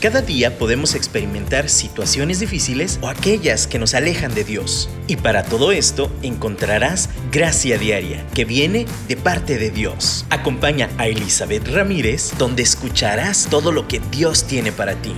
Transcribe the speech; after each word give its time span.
Cada 0.00 0.22
día 0.22 0.56
podemos 0.56 0.94
experimentar 0.94 1.68
situaciones 1.68 2.40
difíciles 2.40 2.98
o 3.02 3.08
aquellas 3.08 3.66
que 3.66 3.78
nos 3.78 3.92
alejan 3.92 4.34
de 4.34 4.44
Dios. 4.44 4.88
Y 5.08 5.16
para 5.16 5.42
todo 5.42 5.72
esto 5.72 6.10
encontrarás 6.22 7.10
gracia 7.30 7.76
diaria 7.76 8.26
que 8.34 8.46
viene 8.46 8.86
de 9.08 9.18
parte 9.18 9.58
de 9.58 9.68
Dios. 9.68 10.24
Acompaña 10.30 10.88
a 10.96 11.06
Elizabeth 11.06 11.68
Ramírez 11.68 12.32
donde 12.38 12.62
escucharás 12.62 13.48
todo 13.50 13.72
lo 13.72 13.88
que 13.88 14.00
Dios 14.10 14.46
tiene 14.46 14.72
para 14.72 14.94
ti. 14.94 15.12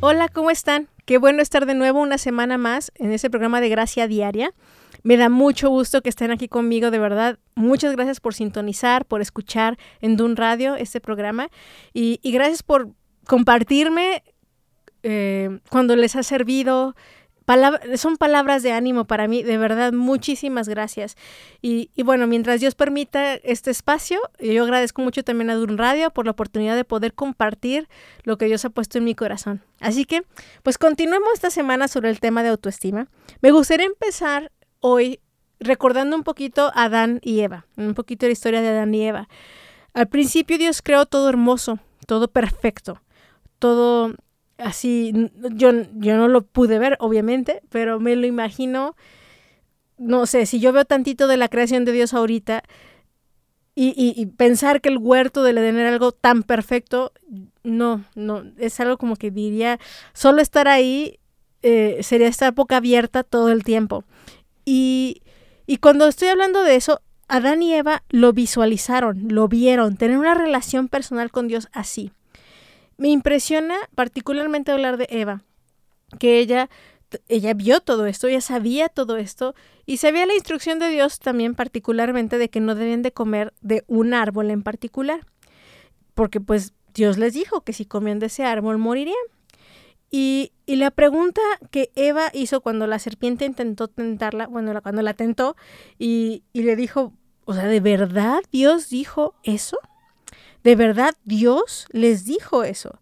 Hola, 0.00 0.28
¿cómo 0.28 0.50
están? 0.50 0.88
Qué 1.04 1.18
bueno 1.18 1.42
estar 1.42 1.66
de 1.66 1.74
nuevo 1.74 2.00
una 2.00 2.16
semana 2.16 2.56
más 2.56 2.92
en 2.94 3.12
ese 3.12 3.28
programa 3.28 3.60
de 3.60 3.68
Gracia 3.68 4.08
Diaria. 4.08 4.54
Me 5.02 5.16
da 5.16 5.28
mucho 5.28 5.68
gusto 5.68 6.00
que 6.02 6.08
estén 6.08 6.30
aquí 6.30 6.48
conmigo, 6.48 6.90
de 6.90 6.98
verdad. 6.98 7.38
Muchas 7.54 7.92
gracias 7.94 8.20
por 8.20 8.34
sintonizar, 8.34 9.04
por 9.04 9.20
escuchar 9.20 9.78
en 10.00 10.16
Dun 10.16 10.36
Radio 10.36 10.76
este 10.76 11.00
programa 11.00 11.48
y, 11.92 12.20
gracias 12.24 12.62
por 12.62 12.90
compartirme 13.26 14.22
eh, 15.02 15.58
cuando 15.70 15.96
les 15.96 16.14
ha 16.14 16.22
servido. 16.22 16.94
son 17.96 18.16
palabras 18.16 18.62
de 18.62 18.72
ánimo 18.72 19.04
para 19.04 19.26
mí, 19.26 19.42
de 19.42 19.58
verdad, 19.58 19.92
muchísimas 19.92 20.68
gracias. 20.68 21.16
Y, 21.60 21.90
y, 21.96 22.04
bueno, 22.04 22.28
mientras 22.28 22.60
Dios 22.60 22.76
permita 22.76 23.34
este 23.34 23.72
espacio, 23.72 24.20
yo 24.38 24.62
agradezco 24.62 25.02
mucho 25.02 25.24
también 25.24 25.50
a 25.50 25.56
Dun 25.56 25.78
Radio 25.78 26.10
por 26.10 26.26
la 26.26 26.30
oportunidad 26.30 26.76
de 26.76 26.84
poder 26.84 27.12
compartir 27.12 27.88
lo 28.22 28.38
que 28.38 28.46
Dios 28.46 28.64
ha 28.64 28.70
puesto 28.70 28.98
en 28.98 29.04
mi 29.04 29.16
corazón. 29.16 29.62
Así 29.80 30.04
que, 30.04 30.22
pues 30.62 30.78
continuemos 30.78 31.28
esta 31.34 31.50
semana 31.50 31.88
sobre 31.88 32.08
el 32.08 32.20
tema 32.20 32.44
de 32.44 32.50
autoestima. 32.50 33.08
Me 33.40 33.50
gustaría 33.50 33.86
empezar 33.86 34.52
hoy 34.82 35.20
recordando 35.58 36.14
un 36.14 36.24
poquito 36.24 36.70
a 36.74 36.84
Adán 36.84 37.20
y 37.22 37.40
Eva, 37.40 37.66
un 37.76 37.94
poquito 37.94 38.26
la 38.26 38.32
historia 38.32 38.60
de 38.60 38.68
Adán 38.68 38.94
y 38.94 39.06
Eva. 39.06 39.28
Al 39.94 40.08
principio 40.08 40.58
Dios 40.58 40.82
creó 40.82 41.06
todo 41.06 41.30
hermoso, 41.30 41.78
todo 42.06 42.28
perfecto, 42.28 43.00
todo 43.58 44.14
así, 44.58 45.12
yo, 45.54 45.70
yo 45.94 46.16
no 46.16 46.28
lo 46.28 46.42
pude 46.42 46.78
ver, 46.78 46.96
obviamente, 47.00 47.62
pero 47.70 48.00
me 48.00 48.16
lo 48.16 48.26
imagino, 48.26 48.96
no 49.98 50.26
sé, 50.26 50.46
si 50.46 50.60
yo 50.60 50.72
veo 50.72 50.84
tantito 50.84 51.26
de 51.28 51.36
la 51.36 51.48
creación 51.48 51.84
de 51.84 51.92
Dios 51.92 52.12
ahorita 52.12 52.62
y, 53.74 54.26
pensar 54.36 54.82
que 54.82 54.90
el 54.90 54.98
huerto 54.98 55.42
del 55.42 55.56
Edén 55.58 55.78
era 55.78 55.88
algo 55.88 56.12
tan 56.12 56.42
perfecto, 56.42 57.12
no, 57.62 58.04
no, 58.14 58.44
es 58.58 58.78
algo 58.80 58.98
como 58.98 59.16
que 59.16 59.30
diría, 59.30 59.78
solo 60.12 60.42
estar 60.42 60.68
ahí 60.68 61.18
eh, 61.62 62.00
sería 62.02 62.28
estar 62.28 62.52
boca 62.52 62.78
abierta 62.78 63.22
todo 63.22 63.50
el 63.50 63.64
tiempo. 63.64 64.04
Y, 64.64 65.22
cuando 65.80 66.06
estoy 66.06 66.28
hablando 66.28 66.62
de 66.62 66.76
eso, 66.76 67.00
Adán 67.28 67.62
y 67.62 67.74
Eva 67.74 68.02
lo 68.10 68.32
visualizaron, 68.32 69.28
lo 69.28 69.48
vieron, 69.48 69.96
tener 69.96 70.18
una 70.18 70.34
relación 70.34 70.88
personal 70.88 71.30
con 71.30 71.48
Dios 71.48 71.68
así. 71.72 72.12
Me 72.98 73.08
impresiona 73.08 73.76
particularmente 73.94 74.70
hablar 74.70 74.96
de 74.96 75.06
Eva, 75.10 75.42
que 76.18 76.38
ella, 76.38 76.68
ella 77.28 77.54
vio 77.54 77.80
todo 77.80 78.06
esto, 78.06 78.28
ella 78.28 78.42
sabía 78.42 78.88
todo 78.88 79.16
esto 79.16 79.54
y 79.86 79.96
sabía 79.96 80.26
la 80.26 80.34
instrucción 80.34 80.78
de 80.78 80.88
Dios 80.88 81.18
también 81.18 81.54
particularmente 81.54 82.38
de 82.38 82.50
que 82.50 82.60
no 82.60 82.74
debían 82.74 83.02
de 83.02 83.12
comer 83.12 83.54
de 83.62 83.82
un 83.86 84.14
árbol 84.14 84.50
en 84.50 84.62
particular, 84.62 85.26
porque 86.14 86.40
pues 86.40 86.74
Dios 86.94 87.16
les 87.16 87.32
dijo 87.32 87.62
que 87.62 87.72
si 87.72 87.86
comían 87.86 88.18
de 88.18 88.26
ese 88.26 88.44
árbol 88.44 88.78
morirían. 88.78 89.16
Y, 90.14 90.52
la 90.66 90.90
pregunta 90.90 91.40
que 91.70 91.90
Eva 91.96 92.30
hizo 92.32 92.60
cuando 92.60 92.86
la 92.86 92.98
serpiente 92.98 93.46
intentó 93.46 93.88
tentarla, 93.88 94.46
bueno, 94.46 94.80
cuando 94.82 95.02
la 95.02 95.14
tentó 95.14 95.56
y, 95.98 96.44
y 96.52 96.62
le 96.62 96.76
dijo, 96.76 97.12
o 97.44 97.54
sea, 97.54 97.66
¿de 97.66 97.80
verdad 97.80 98.40
Dios 98.52 98.88
dijo 98.88 99.34
eso? 99.42 99.78
¿De 100.62 100.76
verdad 100.76 101.14
Dios 101.24 101.86
les 101.90 102.24
dijo 102.24 102.62
eso? 102.62 103.00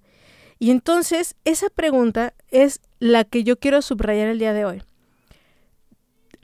Y 0.58 0.70
entonces 0.70 1.36
esa 1.44 1.68
pregunta 1.68 2.32
es 2.48 2.80
la 3.00 3.24
que 3.24 3.44
yo 3.44 3.58
quiero 3.58 3.82
subrayar 3.82 4.28
el 4.28 4.38
día 4.38 4.52
de 4.52 4.64
hoy. 4.64 4.82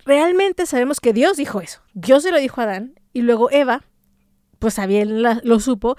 Realmente 0.04 0.66
sabemos 0.66 1.00
que 1.00 1.12
Dios 1.12 1.36
dijo 1.36 1.60
eso. 1.60 1.80
Dios 1.94 2.22
se 2.24 2.32
lo 2.32 2.38
dijo 2.38 2.60
a 2.60 2.64
Adán 2.64 2.98
y 3.12 3.22
luego 3.22 3.50
Eva, 3.50 3.84
pues 4.58 4.76
también 4.76 5.22
lo 5.22 5.60
supo, 5.60 5.96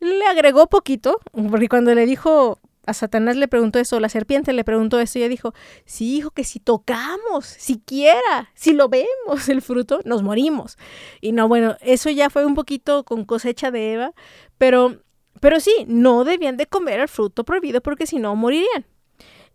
le 0.00 0.24
agregó 0.26 0.66
poquito, 0.68 1.20
porque 1.32 1.68
cuando 1.68 1.94
le 1.94 2.06
dijo, 2.06 2.58
a 2.88 2.94
Satanás 2.94 3.36
le 3.36 3.48
preguntó 3.48 3.78
eso, 3.78 4.00
la 4.00 4.08
serpiente 4.08 4.54
le 4.54 4.64
preguntó 4.64 4.98
eso 4.98 5.18
y 5.18 5.22
ella 5.22 5.28
dijo, 5.28 5.52
sí, 5.84 6.16
hijo, 6.16 6.30
que 6.30 6.42
si 6.42 6.58
tocamos, 6.58 7.44
siquiera, 7.44 8.50
si 8.54 8.72
lo 8.72 8.88
vemos 8.88 9.48
el 9.48 9.60
fruto, 9.60 10.00
nos 10.04 10.22
morimos. 10.22 10.78
Y 11.20 11.32
no, 11.32 11.48
bueno, 11.48 11.76
eso 11.82 12.08
ya 12.08 12.30
fue 12.30 12.46
un 12.46 12.54
poquito 12.54 13.04
con 13.04 13.26
cosecha 13.26 13.70
de 13.70 13.92
Eva, 13.92 14.14
pero, 14.56 15.02
pero 15.40 15.60
sí, 15.60 15.84
no 15.86 16.24
debían 16.24 16.56
de 16.56 16.66
comer 16.66 17.00
el 17.00 17.08
fruto 17.08 17.44
prohibido 17.44 17.82
porque 17.82 18.06
si 18.06 18.18
no 18.18 18.34
morirían. 18.36 18.86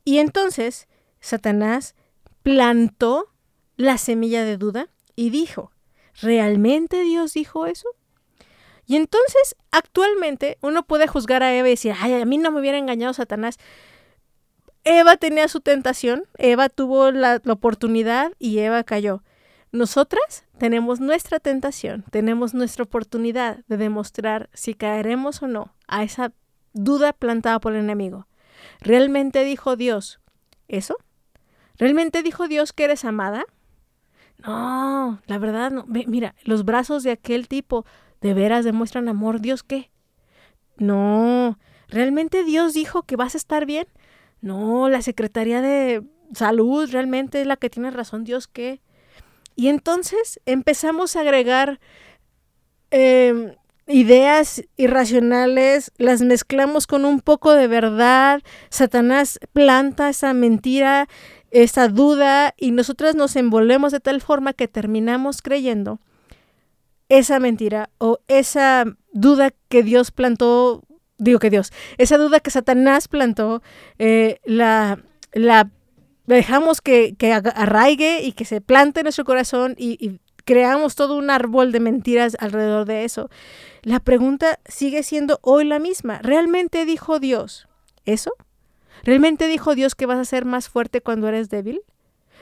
Y 0.05 0.19
entonces 0.19 0.87
Satanás 1.19 1.95
plantó 2.43 3.33
la 3.77 3.97
semilla 3.97 4.43
de 4.43 4.57
duda 4.57 4.89
y 5.15 5.31
dijo, 5.31 5.71
¿realmente 6.21 7.01
Dios 7.01 7.33
dijo 7.33 7.65
eso? 7.65 7.87
Y 8.85 8.95
entonces, 8.97 9.55
actualmente, 9.71 10.57
uno 10.61 10.83
puede 10.83 11.07
juzgar 11.07 11.43
a 11.43 11.53
Eva 11.53 11.67
y 11.67 11.71
decir, 11.71 11.93
ay, 11.99 12.21
a 12.21 12.25
mí 12.25 12.37
no 12.37 12.51
me 12.51 12.59
hubiera 12.59 12.77
engañado 12.77 13.13
Satanás. 13.13 13.57
Eva 14.83 15.15
tenía 15.15 15.47
su 15.47 15.61
tentación, 15.61 16.25
Eva 16.37 16.67
tuvo 16.67 17.11
la, 17.11 17.41
oportunidad 17.47 18.33
y 18.39 18.59
Eva 18.59 18.83
cayó. 18.83 19.23
Nosotras 19.71 20.45
tenemos 20.57 20.99
nuestra 20.99 21.39
tentación, 21.39 22.03
tenemos 22.11 22.53
nuestra 22.53 22.83
oportunidad 22.83 23.63
de 23.67 23.77
demostrar 23.77 24.49
si 24.53 24.73
caeremos 24.73 25.41
o 25.41 25.47
no 25.47 25.73
a 25.87 26.03
esa 26.03 26.33
duda 26.73 27.13
plantada 27.13 27.59
por 27.59 27.73
el 27.73 27.79
enemigo. 27.79 28.27
¿Realmente 28.81 29.43
dijo 29.45 29.75
Dios 29.75 30.19
eso? 30.67 30.97
¿Realmente 31.77 32.21
dijo 32.21 32.47
Dios 32.47 32.73
que 32.73 32.83
eres 32.83 33.05
amada? 33.05 33.45
No, 34.45 35.21
la 35.25 35.37
verdad 35.37 35.71
no. 35.71 35.85
Mira, 35.87 36.35
los 36.43 36.65
brazos 36.65 37.03
de 37.03 37.11
aquel 37.11 37.47
tipo 37.47 37.85
¿De 38.23 38.33
veras 38.33 38.63
demuestran 38.63 39.09
amor? 39.09 39.41
¿Dios 39.41 39.63
qué? 39.63 39.91
No, 40.77 41.59
¿realmente 41.89 42.45
Dios 42.45 42.73
dijo 42.73 43.03
que 43.03 43.17
vas 43.17 43.35
a 43.35 43.37
estar 43.37 43.65
bien? 43.65 43.85
No, 44.39 44.87
la 44.87 45.01
Secretaría 45.01 45.61
de 45.61 46.03
Salud 46.33 46.89
realmente 46.89 47.41
es 47.41 47.47
la 47.47 47.57
que 47.57 47.69
tiene 47.69 47.91
razón, 47.91 48.23
Dios 48.23 48.47
qué. 48.47 48.81
Y 49.57 49.67
entonces 49.67 50.39
empezamos 50.45 51.17
a 51.17 51.19
agregar 51.19 51.81
em, 52.91 53.55
ideas 53.87 54.63
irracionales, 54.77 55.91
las 55.97 56.21
mezclamos 56.21 56.87
con 56.87 57.03
un 57.03 57.19
poco 57.19 57.51
de 57.51 57.67
verdad, 57.67 58.41
Satanás 58.69 59.37
planta 59.51 60.07
esa 60.07 60.33
mentira, 60.33 61.09
esa 61.51 61.89
duda 61.89 62.53
y 62.55 62.71
nosotras 62.71 63.15
nos 63.15 63.35
envolvemos 63.35 63.91
de 63.91 63.99
tal 63.99 64.21
forma 64.21 64.53
que 64.53 64.69
terminamos 64.69 65.41
creyendo 65.41 65.99
esa 67.09 67.39
mentira 67.39 67.89
o 67.97 68.19
esa 68.27 68.85
duda 69.11 69.51
que 69.69 69.83
Dios 69.83 70.11
plantó, 70.11 70.83
digo 71.17 71.39
que 71.39 71.49
Dios, 71.49 71.71
esa 71.97 72.17
duda 72.17 72.39
que 72.39 72.51
Satanás 72.51 73.07
plantó, 73.07 73.61
eh, 73.99 74.39
la, 74.45 74.99
la 75.33 75.69
dejamos 76.25 76.81
que, 76.81 77.15
que, 77.15 77.33
arraigue 77.33 78.21
y 78.23 78.33
que 78.33 78.45
se 78.45 78.61
plante 78.61 79.01
en 79.01 79.05
nuestro 79.05 79.25
corazón 79.25 79.75
y, 79.77 79.97
y 80.05 80.19
creamos 80.45 80.95
todo 80.95 81.15
un 81.15 81.29
árbol 81.29 81.71
de 81.71 81.79
mentiras 81.79 82.35
alrededor 82.39 82.85
de 82.85 83.05
eso. 83.05 83.29
La 83.81 83.99
pregunta 83.99 84.59
sigue 84.65 85.03
siendo 85.03 85.39
hoy 85.41 85.65
la 85.65 85.79
misma. 85.79 86.19
¿Realmente 86.19 86.85
dijo 86.85 87.19
Dios 87.19 87.67
eso? 88.05 88.31
¿Realmente 89.03 89.47
dijo 89.47 89.75
Dios 89.75 89.95
que 89.95 90.05
vas 90.05 90.19
a 90.19 90.25
ser 90.25 90.45
más 90.45 90.69
fuerte 90.69 91.01
cuando 91.01 91.27
eres 91.27 91.49
débil? 91.49 91.81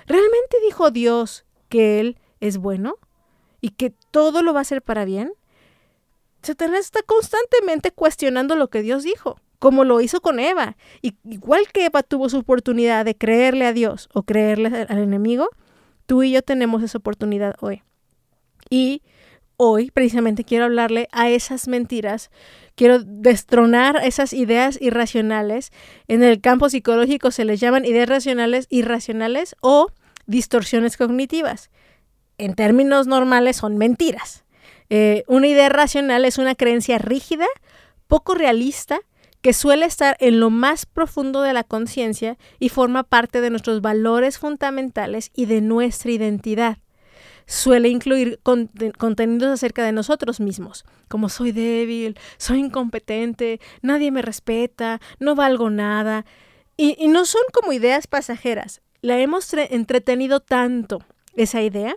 ¿Realmente 0.06 0.58
dijo 0.64 0.92
Dios 0.92 1.46
que 1.70 2.00
Él 2.00 2.18
es 2.40 2.58
bueno? 2.58 2.96
Y 3.62 3.70
que 3.70 3.94
todo 4.12 4.42
lo 4.42 4.54
va 4.54 4.60
a 4.60 4.62
hacer 4.64 4.82
para 4.82 5.06
bien, 5.06 5.32
Satanás 6.42 6.82
está 6.82 7.02
constantemente 7.04 7.92
cuestionando 7.92 8.56
lo 8.56 8.70
que 8.70 8.82
Dios 8.82 9.04
dijo, 9.04 9.40
como 9.60 9.84
lo 9.84 10.02
hizo 10.02 10.22
con 10.22 10.40
Eva. 10.40 10.76
Y 11.02 11.16
igual 11.30 11.68
que 11.72 11.86
Eva 11.86 12.02
tuvo 12.02 12.30
su 12.30 12.40
oportunidad 12.40 13.06
de 13.06 13.16
creerle 13.16 13.66
a 13.66 13.74
Dios 13.74 14.10
o 14.14 14.24
creerle 14.24 14.88
al 14.90 14.98
enemigo, 14.98 15.50
tú 16.08 16.24
y 16.24 16.32
yo 16.32 16.42
tenemos 16.42 16.82
esa 16.82 16.98
oportunidad 16.98 17.56
hoy. 17.62 17.84
Y 18.72 19.04
hoy 19.58 19.92
precisamente 19.92 20.44
quiero 20.44 20.66
hablarle 20.66 21.08
a 21.12 21.30
esas 21.30 21.68
mentiras, 21.68 22.32
quiero 22.74 23.04
destronar 23.04 24.02
esas 24.04 24.34
ideas 24.34 24.82
irracionales. 24.82 25.72
En 26.08 26.24
el 26.24 26.42
campo 26.42 26.70
psicológico 26.70 27.30
se 27.30 27.46
les 27.46 27.60
llaman 27.60 27.86
ideas 27.86 28.10
racionales, 28.10 28.66
irracionales 28.72 29.56
o 29.62 29.90
distorsiones 30.26 30.98
cognitivas 30.98 31.70
en 32.42 32.56
términos 32.56 33.08
normales 33.08 33.58
son 33.58 33.78
mentiras. 33.78 34.44
Eh, 34.90 35.24
una 35.28 35.48
idea 35.48 35.70
racional 35.70 36.26
es 36.26 36.38
una 36.38 36.56
creencia 36.56 36.98
rígida, 36.98 37.46
poco 38.08 38.34
realista, 38.34 39.00
que 39.42 39.54
suele 39.54 39.86
estar 39.86 40.18
en 40.20 40.40
lo 40.40 40.50
más 40.50 40.86
profundo 40.86 41.42
de 41.42 41.54
la 41.54 41.64
conciencia 41.64 42.38
y 42.60 42.70
forma 42.70 43.04
parte 43.04 43.42
de 43.42 43.50
nuestros 43.50 43.82
valores 43.82 44.38
fundamentales 44.38 45.32
y 45.34 45.46
de 45.46 45.62
nuestra 45.62 46.12
identidad. 46.12 46.78
suele 47.48 47.90
incluir 47.90 48.40
contenidos 48.98 49.52
acerca 49.52 49.84
de 49.84 49.92
nosotros 49.92 50.40
mismos, 50.40 50.86
como 51.10 51.28
soy 51.28 51.52
débil, 51.52 52.18
soy 52.38 52.60
incompetente, 52.60 53.60
nadie 53.82 54.10
me 54.12 54.22
respeta, 54.22 55.02
no 55.20 55.36
valgo 55.36 55.70
nada. 55.70 56.26
Y, 56.78 56.96
y 56.98 57.08
no 57.10 57.26
son 57.26 57.42
como 57.52 57.74
ideas 57.74 58.08
pasajeras. 58.08 58.82
La 59.02 59.20
hemos 59.20 59.54
entretenido 59.54 60.40
tanto, 60.40 61.04
esa 61.36 61.62
idea, 61.62 61.96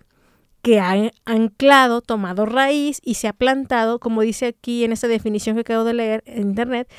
que 0.65 0.81
ha 0.81 1.11
anclado, 1.27 2.01
tomado 2.01 2.47
raíz 2.47 2.99
y 3.05 3.15
se 3.15 3.29
ha 3.29 3.35
plantado, 3.35 4.01
como 4.01 4.23
dice 4.23 4.47
aquí 4.47 4.83
en 4.83 4.93
esta 4.93 5.09
definición 5.09 5.57
que 5.57 5.61
acabo 5.61 5.85
de 5.85 5.93
leer 5.93 6.23
en 6.25 6.41
internet, 6.41 6.91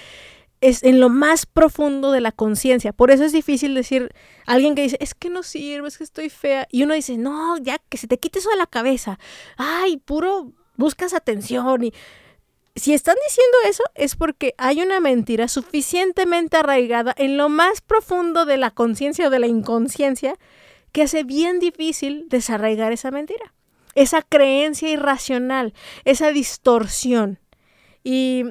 es 0.61 0.83
en 0.83 0.99
lo 0.99 1.09
más 1.09 1.47
profundo 1.47 2.11
de 2.11 2.21
la 2.21 2.31
conciencia. 2.31 2.93
Por 2.93 3.09
eso 3.09 3.23
es 3.23 3.31
difícil 3.31 3.73
decir 3.73 4.13
alguien 4.45 4.75
que 4.75 4.83
dice, 4.83 4.97
es 4.99 5.15
que 5.15 5.31
no 5.31 5.41
sirve, 5.41 5.87
es 5.87 5.97
que 5.97 6.03
estoy 6.03 6.29
fea. 6.29 6.67
Y 6.71 6.83
uno 6.83 6.93
dice, 6.93 7.17
no, 7.17 7.57
ya 7.57 7.79
que 7.89 7.97
se 7.97 8.07
te 8.07 8.19
quite 8.19 8.37
eso 8.37 8.51
de 8.51 8.55
la 8.55 8.67
cabeza. 8.67 9.17
Ay, 9.57 9.97
puro, 9.97 10.51
buscas 10.77 11.15
atención. 11.15 11.85
Y 11.85 11.93
si 12.75 12.93
están 12.93 13.15
diciendo 13.27 13.57
eso 13.67 13.83
es 13.95 14.15
porque 14.15 14.53
hay 14.59 14.83
una 14.83 14.99
mentira 14.99 15.47
suficientemente 15.47 16.57
arraigada 16.57 17.15
en 17.17 17.35
lo 17.35 17.49
más 17.49 17.81
profundo 17.81 18.45
de 18.45 18.57
la 18.57 18.69
conciencia 18.69 19.25
o 19.25 19.31
de 19.31 19.39
la 19.39 19.47
inconsciencia 19.47 20.35
que 20.95 21.01
hace 21.01 21.25
bien 21.25 21.59
difícil 21.59 22.29
desarraigar 22.29 22.93
esa 22.93 23.11
mentira, 23.11 23.53
esa 23.95 24.21
creencia 24.21 24.87
irracional, 24.87 25.73
esa 26.05 26.31
distorsión. 26.31 27.37
Y 28.01 28.45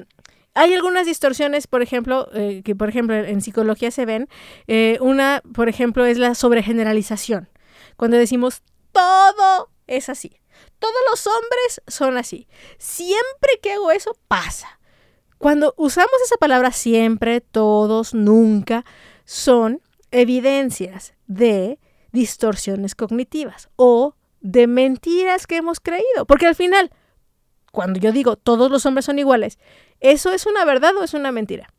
hay 0.53 0.75
algunas 0.75 1.07
distorsiones, 1.07 1.65
por 1.65 1.81
ejemplo, 1.81 2.29
eh, 2.35 2.61
que 2.63 2.75
por 2.75 2.87
ejemplo 2.87 3.15
en 3.15 3.41
psicología 3.41 3.89
se 3.89 4.05
ven. 4.05 4.29
Eh, 4.67 4.99
una, 5.01 5.41
por 5.55 5.69
ejemplo, 5.69 6.05
es 6.05 6.19
la 6.19 6.35
sobregeneralización. 6.35 7.49
Cuando 7.97 8.15
decimos 8.15 8.61
todo 8.91 9.71
es 9.87 10.09
así. 10.09 10.39
Todos 10.77 10.93
los 11.09 11.25
hombres 11.25 11.81
son 11.87 12.15
así. 12.15 12.47
Siempre 12.77 13.59
que 13.59 13.71
hago 13.71 13.89
eso, 13.89 14.15
pasa. 14.27 14.79
Cuando 15.39 15.73
usamos 15.77 16.13
esa 16.23 16.37
palabra 16.37 16.71
siempre, 16.71 17.41
todos, 17.41 18.13
nunca, 18.13 18.85
son 19.23 19.81
evidencias 20.11 21.15
de 21.25 21.79
distorsiones 22.15 22.95
cognitivas 22.95 23.69
o 23.75 24.15
de 24.41 24.65
mentiras 24.65 25.45
que 25.45 25.57
hemos 25.57 25.79
creído. 25.79 26.25
Porque 26.25 26.47
al 26.47 26.55
final, 26.55 26.89
cuando 27.71 27.99
yo 27.99 28.11
digo 28.11 28.37
todos 28.37 28.71
los 28.71 28.85
hombres 28.85 29.05
son 29.05 29.19
iguales, 29.19 29.59
¿eso 29.99 30.31
es 30.31 30.47
una 30.47 30.65
verdad 30.65 30.95
o 30.97 31.03
es 31.03 31.13
una 31.13 31.31
mentira? 31.31 31.71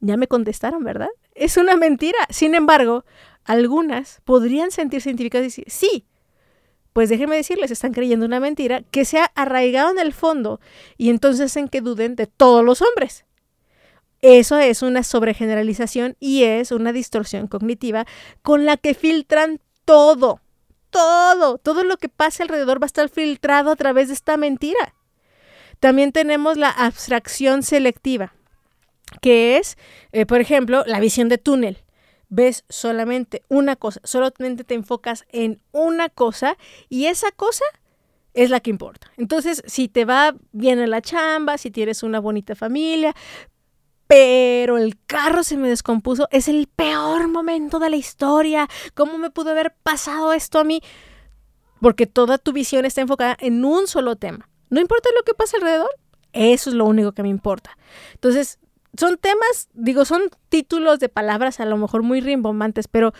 Ya 0.00 0.16
me 0.16 0.28
contestaron, 0.28 0.84
¿verdad? 0.84 1.08
Es 1.34 1.56
una 1.56 1.76
mentira. 1.76 2.18
Sin 2.30 2.54
embargo, 2.54 3.04
algunas 3.44 4.20
podrían 4.24 4.70
sentirse 4.70 5.08
identificadas 5.08 5.44
y 5.44 5.48
decir, 5.48 5.64
sí, 5.68 6.06
pues 6.92 7.08
déjenme 7.08 7.36
decirles, 7.36 7.70
están 7.70 7.92
creyendo 7.92 8.24
una 8.24 8.40
mentira 8.40 8.82
que 8.90 9.04
se 9.04 9.18
ha 9.18 9.26
arraigado 9.34 9.90
en 9.90 9.98
el 9.98 10.12
fondo 10.12 10.60
y 10.96 11.10
entonces 11.10 11.56
en 11.56 11.68
que 11.68 11.80
duden 11.80 12.16
de 12.16 12.26
todos 12.26 12.64
los 12.64 12.80
hombres. 12.82 13.25
Eso 14.28 14.58
es 14.58 14.82
una 14.82 15.04
sobregeneralización 15.04 16.16
y 16.18 16.42
es 16.42 16.72
una 16.72 16.92
distorsión 16.92 17.46
cognitiva 17.46 18.06
con 18.42 18.66
la 18.66 18.76
que 18.76 18.92
filtran 18.92 19.60
todo, 19.84 20.40
todo, 20.90 21.58
todo 21.58 21.84
lo 21.84 21.96
que 21.96 22.08
pase 22.08 22.42
alrededor 22.42 22.82
va 22.82 22.86
a 22.86 22.88
estar 22.88 23.08
filtrado 23.08 23.70
a 23.70 23.76
través 23.76 24.08
de 24.08 24.14
esta 24.14 24.36
mentira. 24.36 24.96
También 25.78 26.10
tenemos 26.10 26.56
la 26.56 26.70
abstracción 26.70 27.62
selectiva, 27.62 28.34
que 29.22 29.58
es, 29.58 29.78
eh, 30.10 30.26
por 30.26 30.40
ejemplo, 30.40 30.82
la 30.88 30.98
visión 30.98 31.28
de 31.28 31.38
túnel. 31.38 31.84
Ves 32.28 32.64
solamente 32.68 33.44
una 33.46 33.76
cosa, 33.76 34.00
solamente 34.02 34.64
te 34.64 34.74
enfocas 34.74 35.24
en 35.30 35.60
una 35.70 36.08
cosa 36.08 36.58
y 36.88 37.06
esa 37.06 37.30
cosa 37.30 37.64
es 38.34 38.50
la 38.50 38.58
que 38.58 38.70
importa. 38.70 39.12
Entonces, 39.18 39.62
si 39.66 39.86
te 39.86 40.04
va 40.04 40.34
bien 40.50 40.80
en 40.80 40.90
la 40.90 41.00
chamba, 41.00 41.58
si 41.58 41.70
tienes 41.70 42.02
una 42.02 42.18
bonita 42.18 42.56
familia, 42.56 43.14
pero 44.06 44.78
el 44.78 44.98
carro 45.06 45.42
se 45.42 45.56
me 45.56 45.68
descompuso. 45.68 46.28
Es 46.30 46.48
el 46.48 46.68
peor 46.68 47.28
momento 47.28 47.78
de 47.78 47.90
la 47.90 47.96
historia. 47.96 48.68
¿Cómo 48.94 49.18
me 49.18 49.30
pudo 49.30 49.50
haber 49.50 49.74
pasado 49.82 50.32
esto 50.32 50.58
a 50.58 50.64
mí? 50.64 50.80
Porque 51.80 52.06
toda 52.06 52.38
tu 52.38 52.52
visión 52.52 52.84
está 52.84 53.00
enfocada 53.00 53.36
en 53.40 53.64
un 53.64 53.86
solo 53.86 54.16
tema. 54.16 54.48
No 54.70 54.80
importa 54.80 55.10
lo 55.16 55.22
que 55.22 55.34
pase 55.34 55.56
alrededor, 55.56 55.90
eso 56.32 56.70
es 56.70 56.76
lo 56.76 56.84
único 56.84 57.12
que 57.12 57.22
me 57.22 57.28
importa. 57.28 57.76
Entonces, 58.14 58.58
son 58.98 59.18
temas, 59.18 59.68
digo, 59.74 60.04
son 60.04 60.22
títulos 60.48 60.98
de 60.98 61.08
palabras 61.08 61.60
a 61.60 61.66
lo 61.66 61.76
mejor 61.76 62.02
muy 62.02 62.20
rimbombantes, 62.20 62.88
pero 62.88 63.12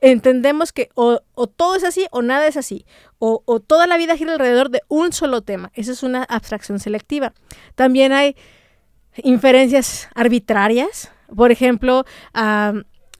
entendemos 0.00 0.72
que 0.72 0.90
o, 0.94 1.20
todo 1.56 1.74
es 1.74 1.84
así 1.84 2.06
o 2.10 2.22
nada 2.22 2.46
es 2.46 2.56
así, 2.56 2.84
o, 3.18 3.42
o 3.46 3.60
toda 3.60 3.86
la 3.86 3.96
vida 3.96 4.16
gira 4.16 4.32
alrededor 4.32 4.70
de 4.70 4.82
un 4.88 5.12
solo 5.12 5.42
tema. 5.42 5.70
Esa 5.74 5.92
es 5.92 6.02
una 6.02 6.24
abstracción 6.24 6.80
selectiva. 6.80 7.32
También 7.74 8.12
hay 8.12 8.36
inferencias 9.16 10.08
arbitrarias, 10.14 11.10
por 11.34 11.50
ejemplo, 11.50 12.04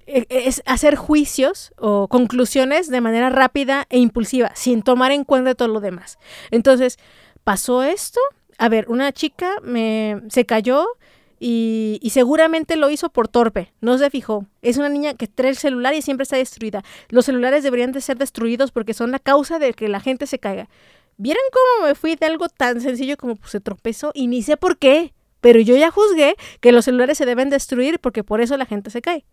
e, 0.07 0.27
es 0.29 0.63
hacer 0.67 0.97
juicios 0.97 1.73
o 1.79 2.09
conclusiones 2.09 2.89
de 2.89 3.01
manera 3.01 3.31
rápida 3.31 3.87
e 3.91 3.99
impulsiva, 3.99 4.53
sin 4.55 4.83
tomar 4.83 5.13
en 5.13 5.25
cuenta 5.25 5.55
todo 5.55 5.69
lo 5.69 5.81
demás. 5.81 6.19
Entonces, 6.51 6.99
pasó 7.45 7.83
esto, 7.83 8.21
a 8.59 8.69
ver, 8.69 8.87
una 8.89 9.13
chica 9.13 9.55
me, 9.63 10.23
se 10.29 10.45
cayó 10.45 10.87
y, 11.39 11.99
y, 12.03 12.11
seguramente 12.11 12.77
lo 12.77 12.89
hizo 12.89 13.11
por 13.11 13.27
torpe, 13.27 13.73
no 13.81 13.99
se 13.99 14.11
fijó. 14.11 14.47
Es 14.61 14.77
una 14.77 14.89
niña 14.89 15.15
que 15.15 15.27
trae 15.27 15.51
el 15.51 15.57
celular 15.57 15.93
y 15.95 16.03
siempre 16.03 16.23
está 16.23 16.37
destruida. 16.37 16.85
Los 17.09 17.25
celulares 17.25 17.65
deberían 17.65 17.91
de 17.91 18.01
ser 18.01 18.17
destruidos 18.17 18.71
porque 18.71 18.95
son 18.95 19.11
la 19.11 19.19
causa 19.19 19.59
de 19.59 19.73
que 19.73 19.89
la 19.89 19.99
gente 19.99 20.27
se 20.29 20.39
caiga. 20.39 20.69
¿Vieron 21.17 21.43
cómo 21.53 21.89
me 21.89 21.95
fui 21.97 22.15
de 22.15 22.27
algo 22.27 22.49
tan 22.49 22.81
sencillo 22.81 23.17
como 23.17 23.37
pues, 23.37 23.51
se 23.51 23.61
tropezó 23.61 24.13
y 24.15 24.29
ni 24.29 24.43
sé 24.43 24.57
por 24.57 24.79
qué? 24.79 25.13
Pero 25.43 25.61
yo 25.61 25.77
ya 25.77 25.91
juzgué 25.91 26.37
que 26.61 26.73
los 26.73 26.87
celulares 26.87 27.19
se 27.19 27.27
deben 27.27 27.51
destruir 27.51 27.99
porque 27.99 28.25
por 28.25 28.41
eso 28.41 28.57
la 28.57 28.65
gente 28.65 28.89
se 28.89 29.03
cae. 29.03 29.27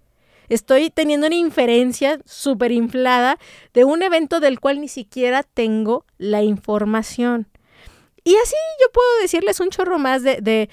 Estoy 0.50 0.89
teniendo 0.89 1.27
una 1.27 1.35
inferencia 1.35 2.19
súper 2.25 2.71
inflada 2.71 3.38
de 3.73 3.85
un 3.85 4.01
evento 4.01 4.39
del 4.39 4.59
cual 4.59 4.81
ni 4.81 4.88
siquiera 4.88 5.44
tengo 5.44 6.06
la 6.17 6.41
información. 6.41 7.47
Y 8.23 8.35
así 8.35 8.56
yo 8.81 8.91
puedo 8.91 9.21
decirles 9.21 9.59
un 9.59 9.69
chorro 9.69 10.00
más 10.00 10.23
de, 10.23 10.69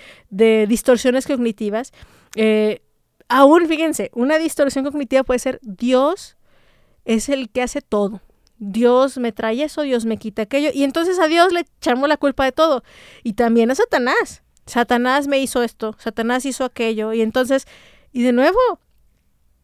distorsiones 0.67 1.27
cognitivas. 1.27 1.93
Eh, 2.35 2.81
aún, 3.29 3.67
fíjense, 3.69 4.11
una 4.15 4.39
distorsión 4.39 4.87
cognitiva 4.87 5.23
puede 5.23 5.39
ser 5.39 5.61
Dios 5.63 6.39
es 7.05 7.29
el 7.29 7.51
que 7.51 7.61
hace 7.61 7.83
todo. 7.83 8.23
Dios 8.59 9.19
me 9.19 9.33
trae 9.33 9.63
eso, 9.63 9.83
Dios 9.83 10.07
me 10.07 10.17
quita 10.17 10.43
aquello. 10.43 10.71
Y 10.73 10.85
entonces 10.85 11.19
a 11.19 11.27
Dios 11.27 11.53
le 11.53 11.61
echamos 11.61 12.09
la 12.09 12.17
culpa 12.17 12.47
de 12.47 12.53
todo. 12.53 12.83
Y 13.23 13.35
también 13.35 13.71
a 13.71 13.75
Satanás. 13.75 14.43
Satanás 14.67 15.29
me 15.29 15.39
hizo 15.41 15.63
esto, 15.63 15.95
Satanás 15.99 16.45
hizo 16.45 16.65
aquello, 16.65 17.13
y 17.13 17.23
entonces, 17.23 17.67
y 18.13 18.23
de 18.23 18.33
nuevo, 18.33 18.59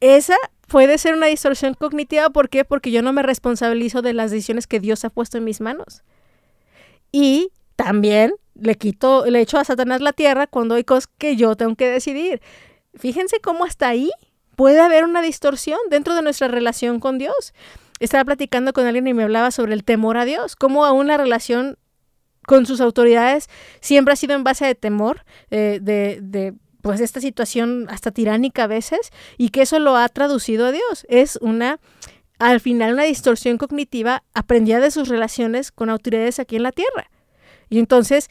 esa 0.01 0.37
puede 0.69 0.99
ser 0.99 1.15
una 1.15 1.27
distorsión 1.27 1.75
cognitiva, 1.75 2.31
¿por 2.31 2.49
qué? 2.49 2.65
Porque 2.65 2.91
yo 2.91 3.03
no 3.03 3.13
me 3.13 3.23
responsabilizo 3.23 4.01
de 4.01 4.15
las 4.15 4.31
decisiones 4.31 4.67
que 4.67 4.81
Dios 4.81 5.05
ha 5.05 5.11
puesto 5.11 5.39
en 5.39 5.45
mis 5.45 5.61
manos. 5.61 6.03
Y 7.13 7.53
también 7.77 8.33
le 8.55 8.77
quito, 8.77 9.27
le 9.27 9.41
echo 9.41 9.59
a 9.59 9.65
Satanás 9.65 10.01
la 10.01 10.13
tierra 10.13 10.47
cuando 10.47 10.77
hay 10.77 10.85
cosas 10.85 11.09
que 11.19 11.37
yo 11.37 11.57
tengo 11.57 11.75
que 11.75 11.91
decidir. 11.91 12.41
Fíjense 12.95 13.41
cómo 13.41 13.65
hasta 13.65 13.89
ahí 13.89 14.11
puede 14.57 14.81
haber 14.81 15.05
una 15.05 15.23
distorsión 15.23 15.79
dentro 15.91 16.15
de 16.15 16.23
nuestra 16.23 16.49
relación 16.49 17.01
con 17.01 17.19
Dios. 17.19 17.55
Estaba 18.01 18.25
platicando 18.25 18.73
con 18.73 18.87
alguien 18.87 19.07
y 19.07 19.15
me 19.15 19.23
hablaba 19.23 19.51
sobre 19.51 19.75
el 19.75 19.85
temor 19.85 20.17
a 20.17 20.25
Dios, 20.25 20.57
cómo 20.57 20.85
a 20.85 20.93
una 20.93 21.17
relación 21.17 21.79
con 22.47 22.67
sus 22.67 22.81
autoridades 22.81 23.49
siempre 23.81 24.13
ha 24.13 24.17
sido 24.17 24.35
en 24.35 24.45
base 24.45 24.67
de 24.67 24.75
temor, 24.75 25.25
eh, 25.51 25.79
de, 25.81 26.19
de 26.23 26.55
pues 26.83 27.01
esta 27.01 27.21
situación 27.21 27.87
hasta 27.89 28.11
tiránica 28.11 28.65
a 28.65 28.67
veces, 28.67 29.11
y 29.39 29.51
que 29.51 29.63
eso 29.63 29.79
lo 29.79 29.97
ha 29.97 30.09
traducido 30.09 30.67
a 30.67 30.73
Dios. 30.73 31.07
Es 31.09 31.39
una, 31.41 31.79
al 32.39 32.61
final, 32.61 32.95
una 32.95 33.05
distorsión 33.05 33.57
cognitiva 33.57 34.25
aprendida 34.35 34.81
de 34.81 34.91
sus 34.91 35.09
relaciones 35.09 35.71
con 35.71 35.89
autoridades 35.89 36.41
aquí 36.41 36.57
en 36.57 36.65
la 36.65 36.73
tierra. 36.73 37.09
Y 37.71 37.79
entonces, 37.79 38.29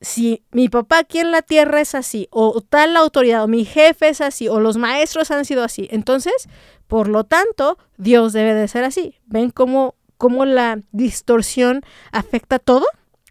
si 0.00 0.44
mi 0.52 0.68
papá 0.68 0.98
aquí 0.98 1.18
en 1.18 1.32
la 1.32 1.42
tierra 1.42 1.80
es 1.80 1.94
así, 1.94 2.28
o 2.30 2.60
tal 2.60 2.96
autoridad, 2.96 3.42
o 3.44 3.48
mi 3.48 3.64
jefe 3.64 4.08
es 4.08 4.20
así, 4.20 4.46
o 4.46 4.60
los 4.60 4.76
maestros 4.76 5.30
han 5.30 5.46
sido 5.46 5.64
así, 5.64 5.88
entonces, 5.90 6.48
por 6.86 7.08
lo 7.08 7.24
tanto, 7.24 7.78
Dios 7.96 8.32
debe 8.32 8.54
de 8.54 8.68
ser 8.68 8.84
así. 8.84 9.16
¿Ven 9.24 9.50
cómo, 9.50 9.94
cómo 10.18 10.44
la 10.44 10.80
distorsión 10.92 11.80
afecta 12.12 12.58
todo? 12.58 12.84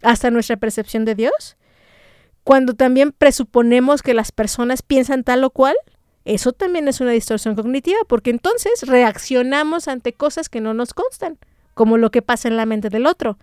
Hasta 0.06 0.30
nuestra 0.30 0.56
percepción 0.56 1.04
de 1.04 1.14
Dios. 1.14 1.56
Cuando 2.44 2.74
también 2.74 3.12
presuponemos 3.12 4.02
que 4.02 4.14
las 4.14 4.32
personas 4.32 4.82
piensan 4.82 5.24
tal 5.24 5.44
o 5.44 5.50
cual, 5.50 5.74
eso 6.24 6.52
también 6.52 6.88
es 6.88 7.00
una 7.00 7.10
distorsión 7.10 7.54
cognitiva, 7.54 7.98
porque 8.08 8.30
entonces 8.30 8.86
reaccionamos 8.86 9.88
ante 9.88 10.12
cosas 10.12 10.48
que 10.48 10.60
no 10.60 10.74
nos 10.74 10.94
constan, 10.94 11.38
como 11.74 11.98
lo 11.98 12.10
que 12.10 12.22
pasa 12.22 12.48
en 12.48 12.56
la 12.56 12.66
mente 12.66 12.88
del 12.88 13.06
otro, 13.06 13.36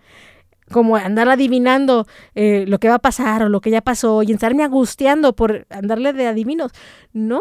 como 0.70 0.96
andar 0.96 1.28
adivinando 1.28 2.06
eh, 2.34 2.64
lo 2.66 2.78
que 2.78 2.88
va 2.88 2.94
a 2.94 2.98
pasar 2.98 3.42
o 3.42 3.48
lo 3.48 3.60
que 3.60 3.70
ya 3.70 3.82
pasó 3.82 4.22
y 4.22 4.32
estarme 4.32 4.64
angustiando 4.64 5.36
por 5.36 5.66
andarle 5.68 6.14
de 6.14 6.26
adivinos. 6.26 6.72
No, 7.12 7.40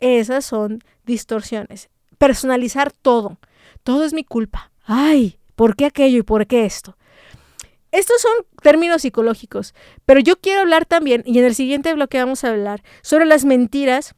esas 0.00 0.46
son 0.46 0.80
distorsiones. 1.04 1.90
Personalizar 2.16 2.92
todo. 2.92 3.38
Todo 3.82 4.04
es 4.04 4.14
mi 4.14 4.24
culpa. 4.24 4.70
Ay, 4.86 5.38
¿Por 5.54 5.76
qué 5.76 5.86
aquello 5.86 6.18
y 6.18 6.22
por 6.22 6.46
qué 6.46 6.64
esto? 6.64 6.96
Estos 7.94 8.20
son 8.20 8.32
términos 8.60 9.02
psicológicos, 9.02 9.72
pero 10.04 10.18
yo 10.18 10.34
quiero 10.40 10.62
hablar 10.62 10.84
también, 10.84 11.22
y 11.24 11.38
en 11.38 11.44
el 11.44 11.54
siguiente 11.54 11.94
bloque 11.94 12.18
vamos 12.18 12.42
a 12.42 12.50
hablar, 12.50 12.82
sobre 13.02 13.24
las 13.24 13.44
mentiras 13.44 14.16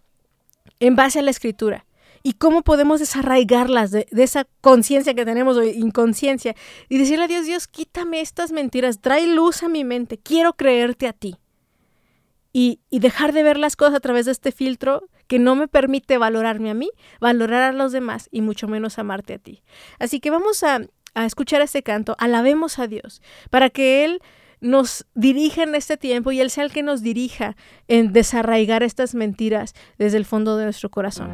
en 0.81 0.97
base 0.97 1.19
a 1.19 1.23
la 1.23 1.31
escritura 1.31 1.85
y 2.23 2.33
cómo 2.33 2.63
podemos 2.63 3.01
desarraigarlas 3.01 3.91
de, 3.91 4.07
esa 4.13 4.47
conciencia 4.63 5.13
que 5.13 5.27
tenemos 5.27 5.59
o 5.59 5.63
inconsciencia 5.63 6.57
y 6.89 6.97
decirle 6.97 7.27
a 7.27 7.29
Dios, 7.29 7.45
Dios, 7.45 7.69
quítame 7.69 8.23
estas 8.23 8.51
mentiras, 8.51 9.03
trae 9.03 9.27
luz 9.27 9.63
a 9.63 9.69
mi 9.69 9.85
mente, 9.85 10.17
quiero 10.17 10.55
creerte 10.55 11.07
a 11.07 11.13
ti. 11.13 11.37
Y, 12.55 12.81
y 12.89 13.01
dejar 13.01 13.35
de 13.35 13.43
ver 13.43 13.59
las 13.59 13.77
cosas 13.77 13.97
a 13.97 14.01
través 14.01 14.25
de 14.25 14.33
este 14.33 14.53
filtro 14.53 15.07
que 15.27 15.39
no 15.39 15.55
me 15.55 15.69
permite 15.69 16.17
valorarme 16.17 16.71
a 16.71 16.75
mí, 16.75 16.91
valorar 17.21 17.63
a 17.63 17.73
los 17.73 17.93
demás 17.93 18.31
y 18.33 18.41
mucho 18.41 18.69
menos 18.69 18.99
amarte 18.99 19.35
a 19.35 19.39
ti. 19.39 19.63
Así 19.99 20.19
que 20.19 20.31
vamos 20.31 20.63
a 20.63 20.81
a 21.17 21.25
escuchar 21.25 21.63
este 21.63 21.83
canto, 21.83 22.15
alabemos 22.19 22.79
a 22.79 22.87
Dios, 22.87 23.23
para 23.51 23.71
que 23.71 24.05
Él 24.05 24.21
nos 24.61 25.07
dirija 25.15 25.63
en 25.63 25.75
este 25.75 25.97
tiempo 25.97 26.31
y 26.31 26.41
Él 26.41 26.51
sea 26.51 26.65
el 26.65 26.73
que 26.73 26.83
nos 26.83 27.03
dirija 27.03 27.57
en 27.89 28.13
desarraigar 28.13 28.83
estas 28.83 29.15
mentiras 29.15 29.75
desde 29.99 30.19
el 30.19 30.27
fondo 30.27 30.57
de 30.57 30.65
nuestro 30.65 30.91
corazón. 30.91 31.31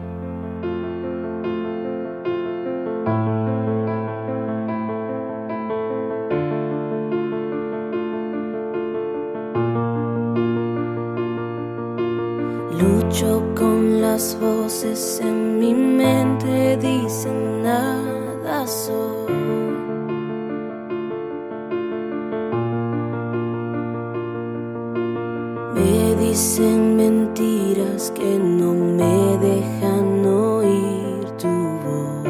Lucho 12.81 13.53
con 13.57 14.01
las 14.01 14.39
voces 14.41 15.21
en 15.21 15.59
mi 15.59 15.75
mente, 15.75 16.77
dicen 16.77 17.63
nada. 17.63 18.13
Dicen 26.33 26.97
mentiras 26.97 28.11
que 28.13 28.39
no 28.39 28.73
me 28.73 29.37
dejan 29.49 30.25
oír 30.25 31.25
tu 31.43 31.55
voz. 31.85 32.27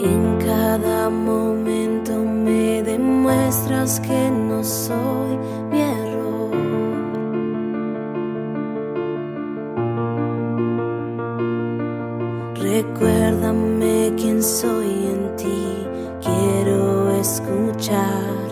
En 0.00 0.22
cada 0.44 1.08
momento 1.08 2.12
me 2.24 2.82
demuestras 2.82 4.00
que 4.00 4.28
no 4.48 4.64
soy 4.64 5.38
mi 5.70 5.80
error. 5.82 6.50
Recuérdame 12.56 14.12
quién 14.16 14.42
soy 14.42 14.90
en 15.14 15.36
ti, 15.36 15.86
quiero 16.24 16.91
escuchar 17.22 18.51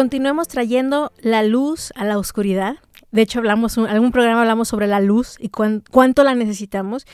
continuemos 0.00 0.48
trayendo 0.48 1.12
la 1.20 1.42
luz 1.42 1.92
a 1.94 2.06
la 2.06 2.16
oscuridad. 2.16 2.76
De 3.10 3.20
hecho, 3.20 3.38
hablamos, 3.38 3.76
en 3.76 3.84
algún 3.84 4.12
programa 4.12 4.40
hablamos 4.40 4.68
sobre 4.68 4.86
la 4.86 4.98
luz 4.98 5.36
y 5.38 5.50
cuán- 5.50 5.82
cuánto 5.90 6.24
la 6.24 6.34
necesitamos. 6.34 7.04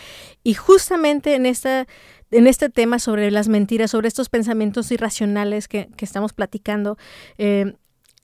Y 0.44 0.54
justamente 0.54 1.34
en, 1.34 1.46
esta, 1.46 1.86
en 2.30 2.46
este 2.46 2.68
tema 2.68 3.00
sobre 3.00 3.32
las 3.32 3.48
mentiras, 3.48 3.90
sobre 3.90 4.06
estos 4.06 4.28
pensamientos 4.28 4.92
irracionales 4.92 5.66
que, 5.66 5.88
que 5.96 6.04
estamos 6.04 6.32
platicando, 6.32 6.96
eh, 7.38 7.74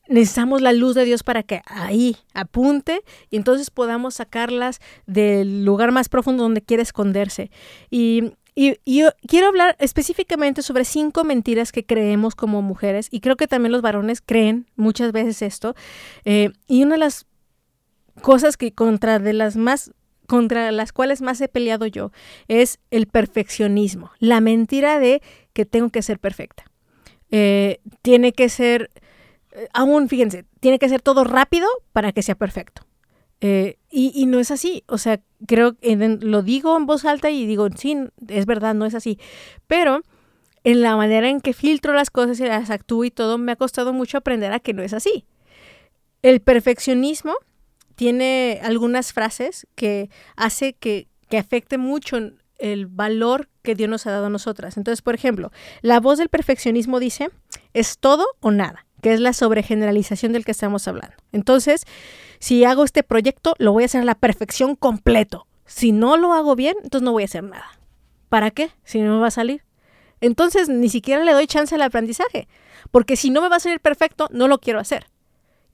necesitamos 0.06 0.62
la 0.62 0.72
luz 0.72 0.94
de 0.94 1.06
Dios 1.06 1.24
para 1.24 1.42
que 1.42 1.62
ahí 1.66 2.16
apunte 2.32 3.02
y 3.30 3.38
entonces 3.38 3.68
podamos 3.70 4.14
sacarlas 4.14 4.78
del 5.06 5.64
lugar 5.64 5.90
más 5.90 6.08
profundo 6.08 6.44
donde 6.44 6.62
quiere 6.62 6.84
esconderse. 6.84 7.50
Y, 7.90 8.34
y- 8.54 8.76
yo 8.84 9.10
quiero 9.26 9.48
hablar 9.48 9.76
específicamente 9.78 10.62
sobre 10.62 10.84
cinco 10.84 11.24
mentiras 11.24 11.72
que 11.72 11.84
creemos 11.84 12.34
como 12.34 12.62
mujeres 12.62 13.08
y 13.10 13.20
creo 13.20 13.36
que 13.36 13.46
también 13.48 13.72
los 13.72 13.82
varones 13.82 14.20
creen 14.20 14.66
muchas 14.76 15.12
veces 15.12 15.42
esto. 15.42 15.74
Eh, 16.24 16.50
y 16.66 16.82
una 16.82 16.94
de 16.94 16.98
las 16.98 17.26
cosas 18.20 18.56
que 18.56 18.72
contra 18.72 19.18
de 19.18 19.32
las 19.32 19.56
más 19.56 19.92
contra 20.26 20.70
las 20.72 20.92
cuales 20.92 21.20
más 21.20 21.40
he 21.40 21.48
peleado 21.48 21.84
yo 21.86 22.10
es 22.48 22.78
el 22.90 23.06
perfeccionismo, 23.06 24.12
la 24.18 24.40
mentira 24.40 24.98
de 24.98 25.20
que 25.52 25.66
tengo 25.66 25.90
que 25.90 26.00
ser 26.00 26.18
perfecta. 26.18 26.64
Eh, 27.30 27.80
tiene 28.02 28.32
que 28.32 28.48
ser, 28.48 28.90
eh, 29.52 29.68
aún 29.74 30.08
fíjense, 30.08 30.44
tiene 30.60 30.78
que 30.78 30.88
ser 30.88 31.02
todo 31.02 31.24
rápido 31.24 31.68
para 31.92 32.12
que 32.12 32.22
sea 32.22 32.34
perfecto. 32.34 32.82
Eh, 33.44 33.76
y, 33.90 34.26
no 34.26 34.38
es 34.38 34.52
así, 34.52 34.84
o 34.86 34.98
sea, 34.98 35.20
creo 35.48 35.76
que 35.76 35.96
lo 36.20 36.42
digo 36.42 36.76
en 36.76 36.86
voz 36.86 37.04
alta 37.04 37.28
y 37.28 37.44
digo, 37.44 37.68
sí, 37.76 37.98
es 38.28 38.46
verdad, 38.46 38.72
no 38.72 38.86
es 38.86 38.94
así, 38.94 39.18
pero 39.66 40.02
en 40.62 40.80
la 40.80 40.94
manera 40.94 41.28
en 41.28 41.40
que 41.40 41.52
filtro 41.52 41.92
las 41.92 42.10
cosas 42.10 42.38
y 42.38 42.44
las 42.44 42.70
actúo 42.70 43.04
y 43.04 43.10
todo, 43.10 43.38
me 43.38 43.50
ha 43.50 43.56
costado 43.56 43.92
mucho 43.92 44.16
aprender 44.16 44.52
a 44.52 44.60
que 44.60 44.74
no 44.74 44.84
es 44.84 44.92
así. 44.92 45.24
El 46.22 46.40
perfeccionismo 46.40 47.34
tiene 47.96 48.60
algunas 48.62 49.12
frases 49.12 49.66
que 49.74 50.08
hace 50.36 50.74
que, 50.74 51.08
que 51.28 51.38
afecte 51.38 51.78
mucho 51.78 52.18
el 52.58 52.86
valor 52.86 53.48
que 53.62 53.74
Dios 53.74 53.90
nos 53.90 54.06
ha 54.06 54.12
dado 54.12 54.26
a 54.26 54.30
nosotras. 54.30 54.76
Entonces, 54.76 55.02
por 55.02 55.16
ejemplo, 55.16 55.50
la 55.80 55.98
voz 55.98 56.18
del 56.18 56.28
perfeccionismo 56.28 57.00
dice, 57.00 57.30
es 57.74 57.98
todo 57.98 58.24
o 58.38 58.52
nada, 58.52 58.86
que 59.02 59.12
es 59.12 59.20
la 59.20 59.34
sobregeneralización 59.34 60.32
del 60.32 60.46
que 60.46 60.52
estamos 60.52 60.88
hablando. 60.88 61.14
Entonces, 61.32 61.84
si 62.38 62.64
hago 62.64 62.84
este 62.84 63.02
proyecto, 63.02 63.54
lo 63.58 63.72
voy 63.72 63.82
a 63.82 63.86
hacer 63.86 64.00
a 64.00 64.06
la 64.06 64.14
perfección 64.14 64.74
completo. 64.76 65.46
Si 65.66 65.92
no 65.92 66.16
lo 66.16 66.32
hago 66.32 66.56
bien, 66.56 66.76
entonces 66.82 67.04
no 67.04 67.12
voy 67.12 67.24
a 67.24 67.26
hacer 67.26 67.44
nada. 67.44 67.78
¿Para 68.30 68.50
qué? 68.50 68.70
Si 68.84 69.00
no 69.00 69.14
me 69.14 69.20
va 69.20 69.26
a 69.26 69.32
salir. 69.32 69.64
Entonces, 70.20 70.68
ni 70.68 70.88
siquiera 70.88 71.24
le 71.24 71.32
doy 71.32 71.46
chance 71.46 71.74
al 71.74 71.82
aprendizaje, 71.82 72.46
porque 72.92 73.16
si 73.16 73.30
no 73.30 73.42
me 73.42 73.48
va 73.48 73.56
a 73.56 73.60
salir 73.60 73.80
perfecto, 73.80 74.28
no 74.30 74.46
lo 74.48 74.60
quiero 74.60 74.78
hacer. 74.78 75.06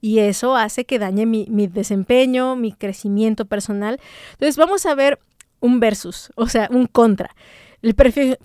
Y 0.01 0.19
eso 0.19 0.55
hace 0.55 0.85
que 0.85 0.97
dañe 0.97 1.25
mi, 1.25 1.45
mi 1.49 1.67
desempeño, 1.67 2.55
mi 2.55 2.71
crecimiento 2.73 3.45
personal. 3.45 3.99
Entonces, 4.31 4.57
vamos 4.57 4.87
a 4.87 4.95
ver 4.95 5.19
un 5.59 5.79
versus, 5.79 6.31
o 6.35 6.47
sea, 6.47 6.67
un 6.71 6.87
contra. 6.87 7.35
El 7.83 7.95
perfe- 7.95 8.39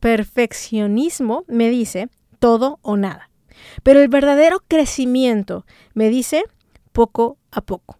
perfeccionismo 0.00 1.44
me 1.48 1.70
dice 1.70 2.08
todo 2.38 2.78
o 2.82 2.96
nada. 2.96 3.29
Pero 3.82 4.00
el 4.00 4.08
verdadero 4.08 4.62
crecimiento 4.66 5.66
me 5.94 6.08
dice 6.08 6.44
poco 6.92 7.38
a 7.50 7.60
poco. 7.60 7.98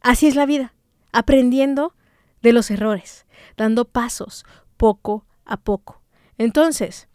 Así 0.00 0.26
es 0.26 0.34
la 0.34 0.46
vida, 0.46 0.74
aprendiendo 1.12 1.94
de 2.42 2.52
los 2.52 2.70
errores, 2.70 3.26
dando 3.56 3.86
pasos 3.86 4.44
poco 4.76 5.26
a 5.44 5.56
poco. 5.56 6.02
Entonces, 6.38 7.08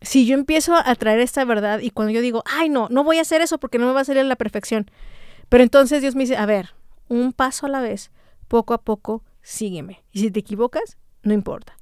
si 0.00 0.26
yo 0.26 0.34
empiezo 0.34 0.74
a 0.76 0.94
traer 0.94 1.20
esta 1.20 1.44
verdad 1.44 1.80
y 1.80 1.90
cuando 1.90 2.12
yo 2.12 2.20
digo, 2.20 2.42
ay, 2.46 2.68
no, 2.68 2.88
no 2.90 3.02
voy 3.04 3.18
a 3.18 3.22
hacer 3.22 3.40
eso 3.40 3.58
porque 3.58 3.78
no 3.78 3.86
me 3.86 3.92
va 3.92 4.00
a 4.00 4.04
salir 4.04 4.20
a 4.20 4.24
la 4.24 4.36
perfección, 4.36 4.90
pero 5.48 5.62
entonces 5.62 6.02
Dios 6.02 6.14
me 6.14 6.22
dice, 6.22 6.36
a 6.36 6.46
ver, 6.46 6.74
un 7.08 7.32
paso 7.32 7.66
a 7.66 7.68
la 7.68 7.80
vez, 7.80 8.10
poco 8.48 8.74
a 8.74 8.82
poco, 8.82 9.24
sígueme. 9.42 10.04
Y 10.12 10.20
si 10.20 10.30
te 10.30 10.40
equivocas, 10.40 10.98
no 11.22 11.32
importa. 11.32 11.76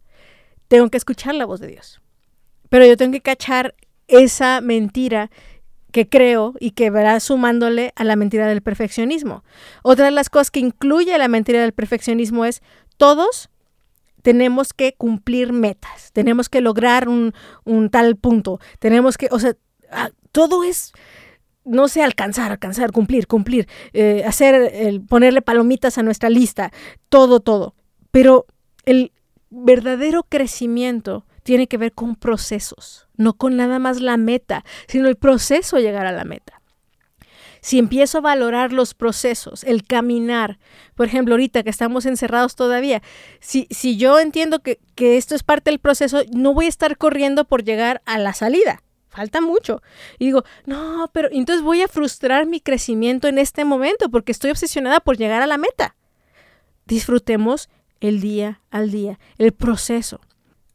Tengo 0.68 0.88
que 0.90 0.96
escuchar 0.96 1.34
la 1.34 1.46
voz 1.46 1.60
de 1.60 1.68
Dios. 1.68 2.00
Pero 2.68 2.86
yo 2.86 2.96
tengo 2.96 3.12
que 3.12 3.20
cachar 3.20 3.74
esa 4.08 4.60
mentira 4.60 5.30
que 5.92 6.08
creo 6.08 6.54
y 6.58 6.72
que 6.72 6.90
verá 6.90 7.20
sumándole 7.20 7.92
a 7.94 8.04
la 8.04 8.16
mentira 8.16 8.48
del 8.48 8.62
perfeccionismo. 8.62 9.44
Otra 9.82 10.06
de 10.06 10.10
las 10.10 10.28
cosas 10.28 10.50
que 10.50 10.60
incluye 10.60 11.16
la 11.16 11.28
mentira 11.28 11.62
del 11.62 11.72
perfeccionismo 11.72 12.44
es 12.44 12.62
todos 12.96 13.48
tenemos 14.22 14.72
que 14.72 14.94
cumplir 14.94 15.52
metas, 15.52 16.10
tenemos 16.12 16.48
que 16.48 16.62
lograr 16.62 17.08
un, 17.08 17.34
un 17.64 17.90
tal 17.90 18.16
punto, 18.16 18.58
tenemos 18.78 19.18
que, 19.18 19.28
o 19.30 19.38
sea, 19.38 19.54
todo 20.32 20.64
es, 20.64 20.92
no 21.64 21.88
sé, 21.88 22.02
alcanzar, 22.02 22.50
alcanzar, 22.50 22.90
cumplir, 22.90 23.26
cumplir, 23.26 23.68
eh, 23.92 24.24
hacer, 24.26 24.54
el, 24.54 25.02
ponerle 25.02 25.42
palomitas 25.42 25.98
a 25.98 26.02
nuestra 26.02 26.30
lista, 26.30 26.72
todo, 27.08 27.40
todo. 27.40 27.74
Pero 28.10 28.46
el 28.84 29.12
verdadero 29.50 30.24
crecimiento 30.24 31.26
tiene 31.44 31.68
que 31.68 31.76
ver 31.76 31.92
con 31.92 32.16
procesos, 32.16 33.06
no 33.16 33.34
con 33.34 33.56
nada 33.56 33.78
más 33.78 34.00
la 34.00 34.16
meta, 34.16 34.64
sino 34.88 35.08
el 35.08 35.16
proceso 35.16 35.76
de 35.76 35.82
llegar 35.82 36.06
a 36.06 36.12
la 36.12 36.24
meta. 36.24 36.60
Si 37.60 37.78
empiezo 37.78 38.18
a 38.18 38.22
valorar 38.22 38.72
los 38.72 38.92
procesos, 38.92 39.62
el 39.64 39.86
caminar, 39.86 40.58
por 40.96 41.06
ejemplo, 41.06 41.34
ahorita 41.34 41.62
que 41.62 41.70
estamos 41.70 42.04
encerrados 42.04 42.56
todavía, 42.56 43.02
si, 43.40 43.66
si 43.70 43.96
yo 43.96 44.18
entiendo 44.18 44.60
que, 44.60 44.80
que 44.94 45.16
esto 45.16 45.34
es 45.34 45.42
parte 45.42 45.70
del 45.70 45.78
proceso, 45.78 46.22
no 46.32 46.52
voy 46.52 46.66
a 46.66 46.68
estar 46.68 46.98
corriendo 46.98 47.44
por 47.44 47.62
llegar 47.64 48.02
a 48.04 48.18
la 48.18 48.34
salida. 48.34 48.82
Falta 49.08 49.40
mucho. 49.40 49.80
Y 50.18 50.26
digo, 50.26 50.44
no, 50.66 51.08
pero 51.12 51.28
entonces 51.30 51.62
voy 51.62 51.82
a 51.82 51.88
frustrar 51.88 52.46
mi 52.46 52.60
crecimiento 52.60 53.28
en 53.28 53.38
este 53.38 53.64
momento 53.64 54.10
porque 54.10 54.32
estoy 54.32 54.50
obsesionada 54.50 55.00
por 55.00 55.16
llegar 55.16 55.40
a 55.40 55.46
la 55.46 55.56
meta. 55.56 55.94
Disfrutemos 56.84 57.70
el 58.00 58.20
día 58.20 58.60
al 58.70 58.90
día, 58.90 59.18
el 59.38 59.52
proceso. 59.52 60.20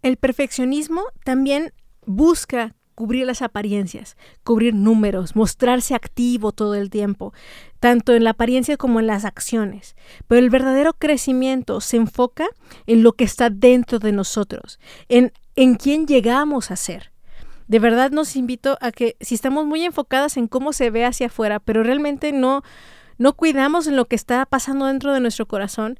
El 0.01 0.17
perfeccionismo 0.17 1.03
también 1.23 1.73
busca 2.05 2.75
cubrir 2.99 3.25
las 3.25 3.41
apariencias, 3.41 4.17
cubrir 4.43 4.73
números, 4.73 5.33
mostrarse 5.33 5.95
activo 5.95 6.51
todo 6.51 6.75
el 6.75 6.89
tiempo, 6.89 7.33
tanto 7.79 8.13
en 8.13 8.25
la 8.25 8.31
apariencia 8.31 8.75
como 8.75 8.99
en 8.99 9.07
las 9.07 9.23
acciones. 9.23 9.95
Pero 10.27 10.39
el 10.39 10.49
verdadero 10.49 10.91
crecimiento 10.91 11.79
se 11.79 11.95
enfoca 11.95 12.47
en 12.87 13.03
lo 13.03 13.13
que 13.13 13.23
está 13.23 13.49
dentro 13.49 13.99
de 13.99 14.11
nosotros, 14.11 14.81
en, 15.07 15.31
en 15.55 15.75
quién 15.75 16.07
llegamos 16.07 16.71
a 16.71 16.75
ser. 16.75 17.13
De 17.69 17.79
verdad 17.79 18.11
nos 18.11 18.35
invito 18.35 18.77
a 18.81 18.91
que 18.91 19.15
si 19.21 19.33
estamos 19.35 19.65
muy 19.65 19.85
enfocadas 19.85 20.35
en 20.35 20.47
cómo 20.47 20.73
se 20.73 20.89
ve 20.89 21.05
hacia 21.05 21.27
afuera, 21.27 21.61
pero 21.61 21.83
realmente 21.83 22.33
no, 22.33 22.63
no 23.17 23.31
cuidamos 23.31 23.87
en 23.87 23.95
lo 23.95 24.05
que 24.05 24.17
está 24.17 24.45
pasando 24.45 24.87
dentro 24.87 25.13
de 25.13 25.21
nuestro 25.21 25.47
corazón, 25.47 25.99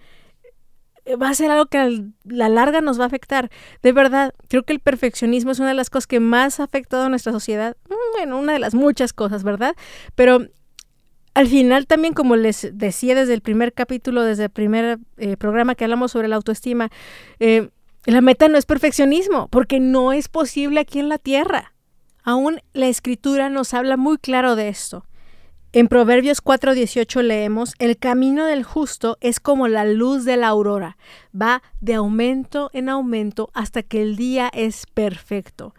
va 1.16 1.30
a 1.30 1.34
ser 1.34 1.52
algo 1.52 1.66
que 1.68 1.78
a 1.78 1.90
la 2.26 2.50
larga 2.50 2.82
nos 2.82 3.00
va 3.00 3.04
a 3.04 3.08
afectar. 3.08 3.50
De 3.82 3.92
verdad, 3.92 4.34
creo 4.48 4.64
que 4.64 4.74
el 4.74 4.80
perfeccionismo 4.80 5.52
es 5.52 5.60
una 5.60 5.70
de 5.70 5.76
las 5.76 5.90
cosas 5.90 6.08
que 6.08 6.20
más 6.20 6.60
ha 6.60 6.64
afectado 6.64 7.04
a 7.04 7.10
nuestra 7.10 7.32
sociedad. 7.32 7.78
Bueno, 8.14 8.38
una 8.38 8.54
de 8.54 8.60
las 8.60 8.76
muchas 8.76 9.14
cosas, 9.14 9.44
¿verdad? 9.44 9.76
Pero 10.16 10.48
al 11.34 11.48
final 11.48 11.88
también, 11.88 12.14
como 12.14 12.36
les 12.36 12.70
decía 12.74 13.16
desde 13.16 13.34
el 13.34 13.42
primer 13.42 13.74
capítulo, 13.74 14.24
desde 14.24 14.46
el 14.46 14.50
primer 14.50 15.00
eh, 15.18 15.38
programa 15.38 15.76
que 15.76 15.86
hablamos 15.86 16.12
sobre 16.12 16.28
la 16.28 16.36
autoestima, 16.36 16.90
eh, 17.40 17.70
la 18.06 18.22
meta 18.22 18.48
no 18.48 18.58
es 18.58 18.66
perfeccionismo, 18.66 19.48
porque 19.50 19.80
no 19.80 20.14
es 20.14 20.28
posible 20.28 20.80
aquí 20.80 21.00
en 21.00 21.10
la 21.10 21.18
tierra. 21.18 21.74
Aún 22.24 22.60
la 22.74 22.88
escritura 22.88 23.50
nos 23.50 23.74
habla 23.74 23.98
muy 23.98 24.18
claro 24.18 24.56
de 24.56 24.70
esto. 24.70 25.06
En 25.72 25.88
Proverbios 25.88 26.42
4:18 26.42 27.22
leemos, 27.22 27.76
el 27.78 27.98
camino 28.00 28.48
del 28.48 28.64
justo 28.64 29.18
es 29.22 29.40
como 29.40 29.68
la 29.68 29.86
luz 29.86 30.26
de 30.26 30.36
la 30.36 30.48
aurora, 30.48 30.98
va 31.40 31.62
de 31.80 31.94
aumento 31.94 32.72
en 32.74 32.90
aumento 32.90 33.52
hasta 33.54 33.84
que 33.84 34.02
el 34.02 34.16
día 34.16 34.50
es 34.52 34.88
perfecto. 34.88 35.76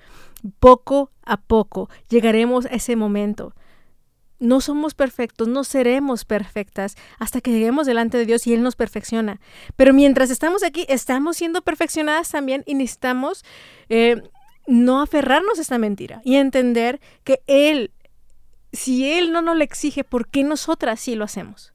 Poco 0.61 1.11
a 1.25 1.39
poco 1.39 1.91
llegaremos 2.09 2.67
a 2.67 2.69
ese 2.69 2.95
momento. 2.95 3.53
No 4.39 4.61
somos 4.61 4.95
perfectos, 4.95 5.49
no 5.49 5.65
seremos 5.65 6.25
perfectas 6.25 6.97
hasta 7.19 7.41
que 7.41 7.51
lleguemos 7.51 7.85
delante 7.85 8.17
de 8.17 8.27
Dios 8.27 8.47
y 8.47 8.55
Él 8.55 8.63
nos 8.63 8.77
perfecciona. 8.77 9.41
Pero 9.75 9.93
mientras 9.93 10.31
estamos 10.31 10.63
aquí, 10.63 10.87
estamos 10.89 11.37
siendo 11.37 11.63
perfeccionadas 11.63 12.31
también 12.31 12.63
y 12.65 12.75
necesitamos 12.75 13.45
eh, 13.89 14.23
no 14.69 15.03
aferrarnos 15.03 15.59
a 15.59 15.63
esta 15.63 15.79
mentira 15.79 16.23
y 16.25 16.37
entender 16.37 17.01
que 17.25 17.43
Él 17.49 17.91
si 18.73 19.11
Él 19.11 19.33
no 19.33 19.43
nos 19.43 19.57
lo 19.57 19.65
exige, 19.65 20.05
¿por 20.05 20.29
qué 20.29 20.45
nosotras 20.45 21.01
sí 21.01 21.15
lo 21.15 21.25
hacemos? 21.25 21.73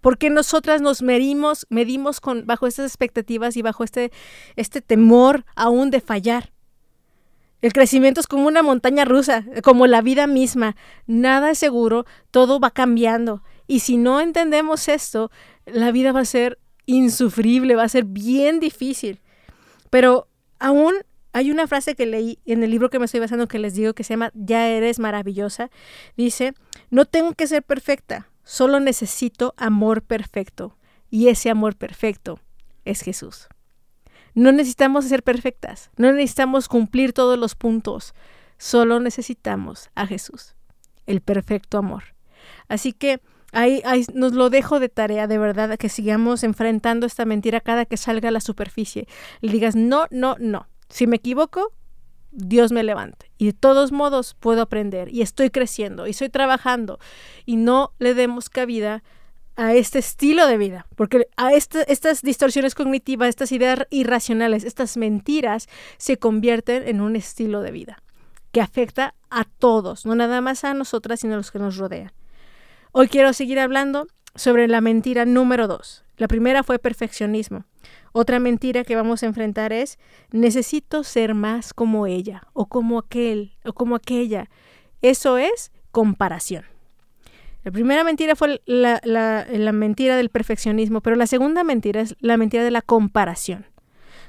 ¿Por 0.00 0.18
qué 0.18 0.30
nosotras 0.30 0.80
nos 0.80 1.00
medimos, 1.00 1.66
medimos 1.70 2.20
con, 2.20 2.44
bajo 2.44 2.66
estas 2.66 2.86
expectativas 2.86 3.56
y 3.56 3.62
bajo 3.62 3.84
este, 3.84 4.10
este 4.56 4.80
temor 4.80 5.44
aún 5.54 5.90
de 5.90 6.00
fallar? 6.00 6.52
El 7.60 7.72
crecimiento 7.72 8.20
es 8.20 8.26
como 8.26 8.48
una 8.48 8.64
montaña 8.64 9.04
rusa, 9.04 9.44
como 9.62 9.86
la 9.86 10.02
vida 10.02 10.26
misma. 10.26 10.74
Nada 11.06 11.52
es 11.52 11.58
seguro, 11.58 12.04
todo 12.32 12.58
va 12.58 12.72
cambiando. 12.72 13.44
Y 13.68 13.80
si 13.80 13.96
no 13.96 14.20
entendemos 14.20 14.88
esto, 14.88 15.30
la 15.66 15.92
vida 15.92 16.10
va 16.10 16.20
a 16.20 16.24
ser 16.24 16.58
insufrible, 16.86 17.76
va 17.76 17.84
a 17.84 17.88
ser 17.88 18.04
bien 18.04 18.58
difícil. 18.58 19.20
Pero 19.90 20.26
aún 20.58 20.94
hay 21.32 21.50
una 21.50 21.66
frase 21.66 21.94
que 21.94 22.06
leí 22.06 22.38
en 22.44 22.62
el 22.62 22.70
libro 22.70 22.90
que 22.90 22.98
me 22.98 23.06
estoy 23.06 23.20
basando 23.20 23.48
que 23.48 23.58
les 23.58 23.74
digo 23.74 23.94
que 23.94 24.04
se 24.04 24.14
llama 24.14 24.30
Ya 24.34 24.68
eres 24.68 24.98
maravillosa. 24.98 25.70
Dice, 26.16 26.54
no 26.90 27.06
tengo 27.06 27.32
que 27.32 27.46
ser 27.46 27.62
perfecta, 27.62 28.28
solo 28.44 28.80
necesito 28.80 29.54
amor 29.56 30.02
perfecto. 30.02 30.76
Y 31.10 31.28
ese 31.28 31.50
amor 31.50 31.76
perfecto 31.76 32.38
es 32.84 33.02
Jesús. 33.02 33.48
No 34.34 34.52
necesitamos 34.52 35.04
ser 35.04 35.22
perfectas, 35.22 35.90
no 35.96 36.10
necesitamos 36.12 36.68
cumplir 36.68 37.12
todos 37.12 37.38
los 37.38 37.54
puntos, 37.54 38.14
solo 38.56 38.98
necesitamos 38.98 39.90
a 39.94 40.06
Jesús, 40.06 40.54
el 41.06 41.20
perfecto 41.20 41.76
amor. 41.76 42.04
Así 42.66 42.94
que 42.94 43.20
ahí, 43.52 43.82
ahí 43.84 44.06
nos 44.14 44.32
lo 44.32 44.48
dejo 44.48 44.80
de 44.80 44.88
tarea, 44.88 45.26
de 45.26 45.36
verdad, 45.36 45.76
que 45.76 45.90
sigamos 45.90 46.44
enfrentando 46.44 47.06
esta 47.06 47.26
mentira 47.26 47.60
cada 47.60 47.84
que 47.84 47.98
salga 47.98 48.30
a 48.30 48.32
la 48.32 48.40
superficie. 48.40 49.06
Y 49.42 49.50
digas, 49.50 49.76
no, 49.76 50.06
no, 50.10 50.36
no. 50.38 50.66
Si 50.92 51.06
me 51.06 51.16
equivoco, 51.16 51.72
Dios 52.32 52.70
me 52.70 52.82
levante. 52.82 53.30
Y 53.38 53.46
de 53.46 53.52
todos 53.54 53.92
modos 53.92 54.34
puedo 54.38 54.60
aprender 54.60 55.08
y 55.08 55.22
estoy 55.22 55.48
creciendo 55.48 56.06
y 56.06 56.10
estoy 56.10 56.28
trabajando. 56.28 56.98
Y 57.46 57.56
no 57.56 57.92
le 57.98 58.12
demos 58.12 58.50
cabida 58.50 59.02
a 59.56 59.74
este 59.74 59.98
estilo 59.98 60.46
de 60.46 60.58
vida, 60.58 60.86
porque 60.94 61.26
a 61.36 61.52
este- 61.54 61.90
estas 61.90 62.20
distorsiones 62.22 62.74
cognitivas, 62.74 63.28
estas 63.30 63.52
ideas 63.52 63.86
irracionales, 63.90 64.64
estas 64.64 64.96
mentiras 64.98 65.66
se 65.96 66.18
convierten 66.18 66.86
en 66.86 67.00
un 67.00 67.16
estilo 67.16 67.62
de 67.62 67.70
vida 67.70 68.02
que 68.50 68.60
afecta 68.60 69.14
a 69.30 69.44
todos, 69.44 70.04
no 70.04 70.14
nada 70.14 70.42
más 70.42 70.64
a 70.64 70.74
nosotras, 70.74 71.20
sino 71.20 71.34
a 71.34 71.36
los 71.38 71.50
que 71.50 71.58
nos 71.58 71.78
rodean. 71.78 72.12
Hoy 72.92 73.08
quiero 73.08 73.32
seguir 73.32 73.58
hablando 73.58 74.08
sobre 74.34 74.68
la 74.68 74.82
mentira 74.82 75.24
número 75.24 75.68
dos. 75.68 76.04
La 76.18 76.28
primera 76.28 76.62
fue 76.62 76.78
perfeccionismo. 76.78 77.64
Otra 78.12 78.38
mentira 78.38 78.84
que 78.84 78.94
vamos 78.94 79.22
a 79.22 79.26
enfrentar 79.26 79.72
es 79.72 79.98
necesito 80.30 81.02
ser 81.02 81.34
más 81.34 81.72
como 81.72 82.06
ella 82.06 82.42
o 82.52 82.66
como 82.66 82.98
aquel 82.98 83.52
o 83.64 83.72
como 83.72 83.96
aquella. 83.96 84.50
Eso 85.00 85.38
es 85.38 85.72
comparación. 85.90 86.64
La 87.64 87.70
primera 87.70 88.02
mentira 88.02 88.34
fue 88.34 88.60
la, 88.66 89.72
mentira 89.72 90.16
del 90.16 90.30
perfeccionismo, 90.30 91.00
pero 91.00 91.16
la 91.16 91.26
segunda 91.26 91.62
mentira 91.62 92.00
es 92.00 92.16
la 92.20 92.36
mentira 92.36 92.64
de 92.64 92.72
la 92.72 92.82
comparación. 92.82 93.66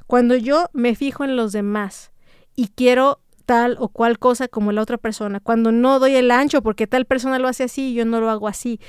Cuando 0.05 0.35
yo 0.35 0.69
me 0.73 0.95
fijo 0.95 1.23
en 1.23 1.35
los 1.35 1.51
demás 1.51 2.11
y 2.55 2.67
quiero 2.67 3.19
tal 3.45 3.75
o 3.79 3.89
cual 3.89 4.19
cosa 4.19 4.47
como 4.47 4.71
la 4.71 4.81
otra 4.81 4.97
persona, 4.97 5.39
cuando 5.39 5.71
no 5.71 5.99
doy 5.99 6.15
el 6.15 6.29
ancho 6.31 6.61
porque 6.61 6.85
tal 6.85 7.05
persona 7.05 7.39
lo 7.39 7.47
hace 7.47 7.63
así 7.63 7.91
y 7.91 7.93
yo 7.95 8.05
no 8.05 8.21
lo 8.21 8.29
hago 8.29 8.47
así, 8.47 8.79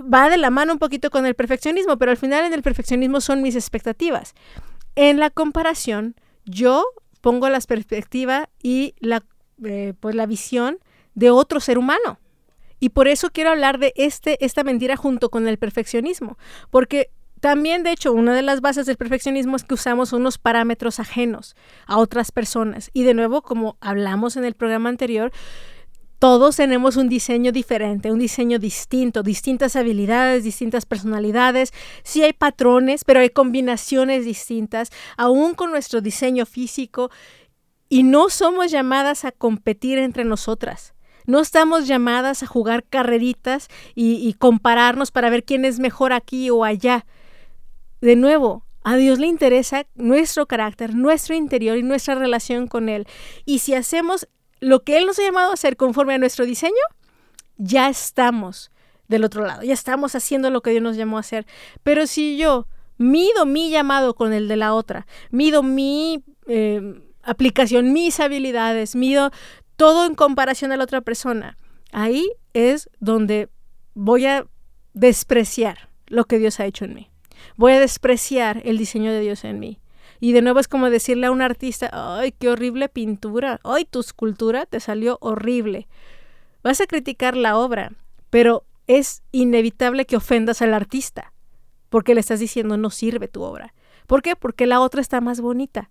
va 0.00 0.28
de 0.28 0.36
la 0.36 0.50
mano 0.50 0.72
un 0.72 0.78
poquito 0.78 1.10
con 1.10 1.26
el 1.26 1.34
perfeccionismo, 1.34 1.96
pero 1.98 2.10
al 2.10 2.16
final 2.16 2.44
en 2.44 2.52
el 2.52 2.62
perfeccionismo 2.62 3.20
son 3.20 3.42
mis 3.42 3.54
expectativas. 3.54 4.34
En 4.94 5.18
la 5.18 5.30
comparación, 5.30 6.14
yo 6.44 6.84
pongo 7.20 7.48
la 7.48 7.60
perspectiva 7.60 8.48
y 8.62 8.94
la, 9.00 9.24
eh, 9.64 9.94
pues 9.98 10.14
la 10.14 10.26
visión 10.26 10.78
de 11.14 11.30
otro 11.30 11.60
ser 11.60 11.78
humano. 11.78 12.18
Y 12.78 12.90
por 12.90 13.08
eso 13.08 13.30
quiero 13.30 13.50
hablar 13.50 13.78
de 13.78 13.92
este, 13.96 14.44
esta 14.44 14.62
mentira 14.62 14.96
junto 14.96 15.30
con 15.30 15.48
el 15.48 15.58
perfeccionismo, 15.58 16.38
porque 16.70 17.10
también, 17.40 17.82
de 17.82 17.92
hecho, 17.92 18.12
una 18.12 18.34
de 18.34 18.42
las 18.42 18.60
bases 18.60 18.86
del 18.86 18.96
perfeccionismo 18.96 19.56
es 19.56 19.64
que 19.64 19.74
usamos 19.74 20.12
unos 20.12 20.38
parámetros 20.38 21.00
ajenos 21.00 21.54
a 21.86 21.98
otras 21.98 22.32
personas. 22.32 22.90
Y 22.92 23.02
de 23.02 23.14
nuevo, 23.14 23.42
como 23.42 23.76
hablamos 23.80 24.36
en 24.36 24.44
el 24.44 24.54
programa 24.54 24.88
anterior, 24.88 25.32
todos 26.18 26.56
tenemos 26.56 26.96
un 26.96 27.08
diseño 27.08 27.52
diferente, 27.52 28.10
un 28.10 28.18
diseño 28.18 28.58
distinto, 28.58 29.22
distintas 29.22 29.76
habilidades, 29.76 30.44
distintas 30.44 30.86
personalidades. 30.86 31.72
Sí 32.04 32.22
hay 32.22 32.32
patrones, 32.32 33.04
pero 33.04 33.20
hay 33.20 33.30
combinaciones 33.30 34.24
distintas, 34.24 34.90
aún 35.16 35.54
con 35.54 35.70
nuestro 35.70 36.00
diseño 36.00 36.46
físico. 36.46 37.10
Y 37.88 38.02
no 38.02 38.30
somos 38.30 38.70
llamadas 38.70 39.24
a 39.24 39.32
competir 39.32 39.98
entre 39.98 40.24
nosotras. 40.24 40.94
No 41.26 41.40
estamos 41.40 41.86
llamadas 41.86 42.42
a 42.42 42.46
jugar 42.46 42.84
carreritas 42.84 43.68
y, 43.94 44.14
y 44.26 44.34
compararnos 44.34 45.10
para 45.10 45.28
ver 45.28 45.44
quién 45.44 45.64
es 45.64 45.78
mejor 45.78 46.12
aquí 46.12 46.50
o 46.50 46.64
allá. 46.64 47.04
De 48.00 48.16
nuevo, 48.16 48.64
a 48.84 48.96
Dios 48.96 49.18
le 49.18 49.26
interesa 49.26 49.86
nuestro 49.96 50.46
carácter, 50.46 50.94
nuestro 50.94 51.34
interior 51.34 51.76
y 51.76 51.82
nuestra 51.82 52.14
relación 52.14 52.68
con 52.68 52.88
Él. 52.88 53.06
Y 53.44 53.58
si 53.58 53.74
hacemos 53.74 54.28
lo 54.60 54.82
que 54.82 54.96
Él 54.98 55.06
nos 55.06 55.18
ha 55.18 55.22
llamado 55.22 55.50
a 55.50 55.54
hacer 55.54 55.76
conforme 55.76 56.14
a 56.14 56.18
nuestro 56.18 56.46
diseño, 56.46 56.74
ya 57.58 57.88
estamos 57.88 58.70
del 59.08 59.24
otro 59.24 59.44
lado, 59.44 59.62
ya 59.62 59.74
estamos 59.74 60.14
haciendo 60.14 60.50
lo 60.50 60.62
que 60.62 60.70
Dios 60.70 60.82
nos 60.82 60.96
llamó 60.96 61.16
a 61.16 61.20
hacer. 61.20 61.46
Pero 61.82 62.06
si 62.06 62.36
yo 62.36 62.66
mido 62.98 63.46
mi 63.46 63.70
llamado 63.70 64.14
con 64.14 64.32
el 64.32 64.48
de 64.48 64.56
la 64.56 64.74
otra, 64.74 65.06
mido 65.30 65.62
mi 65.62 66.24
eh, 66.46 67.00
aplicación, 67.22 67.92
mis 67.92 68.20
habilidades, 68.20 68.96
mido 68.96 69.30
todo 69.76 70.06
en 70.06 70.14
comparación 70.14 70.72
a 70.72 70.76
la 70.76 70.84
otra 70.84 71.00
persona, 71.00 71.56
ahí 71.92 72.30
es 72.54 72.88
donde 73.00 73.48
voy 73.94 74.26
a 74.26 74.46
despreciar 74.94 75.88
lo 76.06 76.24
que 76.24 76.38
Dios 76.38 76.60
ha 76.60 76.66
hecho 76.66 76.84
en 76.84 76.94
mí. 76.94 77.10
Voy 77.56 77.72
a 77.72 77.80
despreciar 77.80 78.62
el 78.64 78.78
diseño 78.78 79.12
de 79.12 79.20
Dios 79.20 79.44
en 79.44 79.60
mí. 79.60 79.78
Y 80.20 80.32
de 80.32 80.42
nuevo 80.42 80.60
es 80.60 80.68
como 80.68 80.90
decirle 80.90 81.26
a 81.26 81.30
un 81.30 81.42
artista, 81.42 81.90
ay, 81.92 82.32
qué 82.32 82.48
horrible 82.48 82.88
pintura, 82.88 83.60
ay, 83.64 83.84
tu 83.84 84.00
escultura 84.00 84.66
te 84.66 84.80
salió 84.80 85.18
horrible. 85.20 85.88
Vas 86.62 86.80
a 86.80 86.86
criticar 86.86 87.36
la 87.36 87.58
obra, 87.58 87.92
pero 88.30 88.64
es 88.86 89.22
inevitable 89.32 90.06
que 90.06 90.16
ofendas 90.16 90.62
al 90.62 90.74
artista, 90.74 91.32
porque 91.88 92.14
le 92.14 92.20
estás 92.20 92.40
diciendo 92.40 92.76
no 92.76 92.90
sirve 92.90 93.28
tu 93.28 93.42
obra. 93.42 93.74
¿Por 94.06 94.22
qué? 94.22 94.36
Porque 94.36 94.66
la 94.66 94.80
otra 94.80 95.00
está 95.00 95.20
más 95.20 95.40
bonita. 95.40 95.90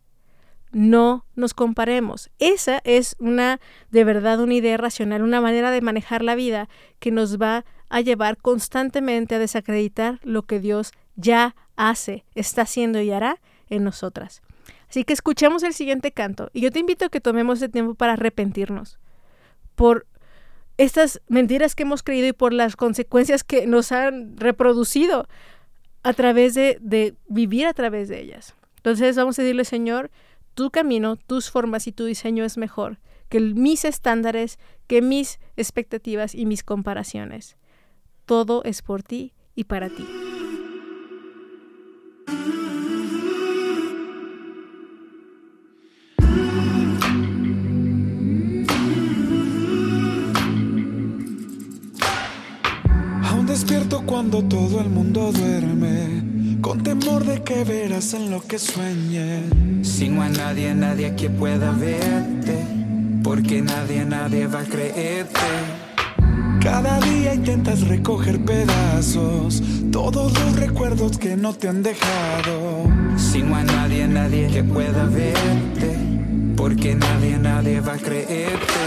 No 0.71 1.25
nos 1.35 1.53
comparemos. 1.53 2.29
Esa 2.39 2.81
es 2.83 3.15
una, 3.19 3.59
de 3.91 4.03
verdad, 4.03 4.41
una 4.41 4.55
idea 4.55 4.77
racional, 4.77 5.21
una 5.21 5.41
manera 5.41 5.71
de 5.71 5.81
manejar 5.81 6.21
la 6.21 6.35
vida 6.35 6.67
que 6.99 7.11
nos 7.11 7.39
va 7.39 7.65
a 7.89 8.01
llevar 8.01 8.37
constantemente 8.37 9.35
a 9.35 9.39
desacreditar 9.39 10.19
lo 10.23 10.43
que 10.43 10.59
Dios 10.59 10.91
ya 11.15 11.55
hace, 11.75 12.25
está 12.35 12.63
haciendo 12.63 12.99
y 13.01 13.11
hará 13.11 13.39
en 13.69 13.83
nosotras. 13.83 14.41
Así 14.89 15.03
que 15.03 15.13
escuchemos 15.13 15.63
el 15.63 15.73
siguiente 15.73 16.11
canto 16.11 16.49
y 16.53 16.61
yo 16.61 16.71
te 16.71 16.79
invito 16.79 17.05
a 17.05 17.09
que 17.09 17.21
tomemos 17.21 17.59
ese 17.59 17.69
tiempo 17.69 17.95
para 17.95 18.13
arrepentirnos 18.13 18.99
por 19.75 20.05
estas 20.77 21.21
mentiras 21.27 21.75
que 21.75 21.83
hemos 21.83 22.03
creído 22.03 22.27
y 22.27 22.33
por 22.33 22.53
las 22.53 22.75
consecuencias 22.75 23.43
que 23.43 23.65
nos 23.67 23.91
han 23.91 24.37
reproducido 24.37 25.27
a 26.03 26.13
través 26.13 26.53
de, 26.53 26.77
de 26.81 27.15
vivir 27.27 27.65
a 27.65 27.73
través 27.73 28.09
de 28.09 28.21
ellas. 28.21 28.55
Entonces 28.77 29.15
vamos 29.15 29.39
a 29.39 29.41
decirle, 29.41 29.65
Señor, 29.65 30.11
tu 30.53 30.71
camino, 30.71 31.15
tus 31.17 31.49
formas 31.49 31.87
y 31.87 31.91
tu 31.91 32.05
diseño 32.05 32.43
es 32.45 32.57
mejor 32.57 32.99
que 33.29 33.37
el- 33.37 33.55
mis 33.55 33.85
estándares, 33.85 34.59
que 34.87 35.01
mis 35.01 35.39
expectativas 35.57 36.35
y 36.35 36.45
mis 36.45 36.63
comparaciones. 36.63 37.57
Todo 38.25 38.63
es 38.63 38.81
por 38.81 39.01
ti 39.01 39.33
y 39.55 39.63
para 39.63 39.89
ti. 39.89 40.05
Despierto 53.65 54.03
cuando 54.05 54.43
todo 54.43 54.79
el 54.79 54.89
mundo 54.89 55.31
duerme, 55.31 56.59
con 56.61 56.83
temor 56.83 57.25
de 57.25 57.41
que 57.41 57.63
verás 57.63 58.13
en 58.13 58.29
lo 58.29 58.43
que 58.43 58.59
sueñe. 58.59 59.41
Si 59.81 60.07
no 60.07 60.21
hay 60.21 60.33
nadie, 60.33 60.75
nadie 60.75 61.15
que 61.15 61.31
pueda 61.31 61.71
verte, 61.71 62.63
porque 63.23 63.63
nadie, 63.63 64.05
nadie 64.05 64.45
va 64.45 64.59
a 64.59 64.65
creerte. 64.65 65.39
Cada 66.61 66.99
día 66.99 67.33
intentas 67.33 67.87
recoger 67.87 68.39
pedazos, 68.45 69.63
todos 69.91 70.31
los 70.33 70.55
recuerdos 70.57 71.17
que 71.17 71.35
no 71.35 71.53
te 71.53 71.67
han 71.67 71.81
dejado. 71.81 72.83
Si 73.17 73.41
no 73.41 73.55
hay 73.55 73.65
nadie, 73.65 74.07
nadie 74.07 74.47
que 74.47 74.63
pueda 74.63 75.05
verte, 75.05 75.97
porque 76.55 76.93
nadie, 76.93 77.39
nadie 77.39 77.81
va 77.81 77.93
a 77.93 77.97
creerte. 77.97 78.83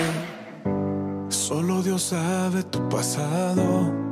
Solo 1.31 1.83
Dios 1.83 2.03
sabe 2.03 2.63
tu 2.63 2.89
pasado, 2.89 4.08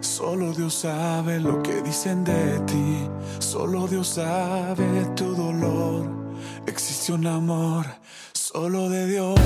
solo 0.00 0.52
Dios 0.52 0.74
sabe 0.74 1.40
lo 1.40 1.62
que 1.62 1.82
dicen 1.82 2.24
de 2.24 2.60
ti, 2.66 3.08
solo 3.38 3.86
Dios 3.86 4.08
sabe 4.08 4.84
tu 5.14 5.34
dolor. 5.34 6.08
Existe 6.66 7.12
un 7.12 7.26
amor 7.26 7.86
solo 8.32 8.88
de 8.88 9.06
Dios. 9.06 9.38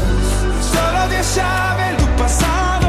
Solo 0.73 1.09
Dios 1.09 1.27
sabe 1.27 1.97
tu 1.97 2.07
pasado, 2.23 2.80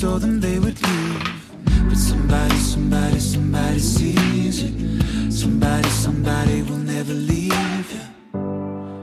Saw 0.00 0.16
them, 0.18 0.40
they 0.40 0.58
would 0.58 0.80
leave. 0.80 1.52
But 1.86 1.98
Somebody, 1.98 2.56
somebody, 2.56 3.20
somebody 3.20 3.78
sees 3.78 4.62
it. 4.62 4.72
Somebody, 5.30 5.90
somebody 5.90 6.62
will 6.62 6.78
never 6.78 7.12
leave. 7.12 7.92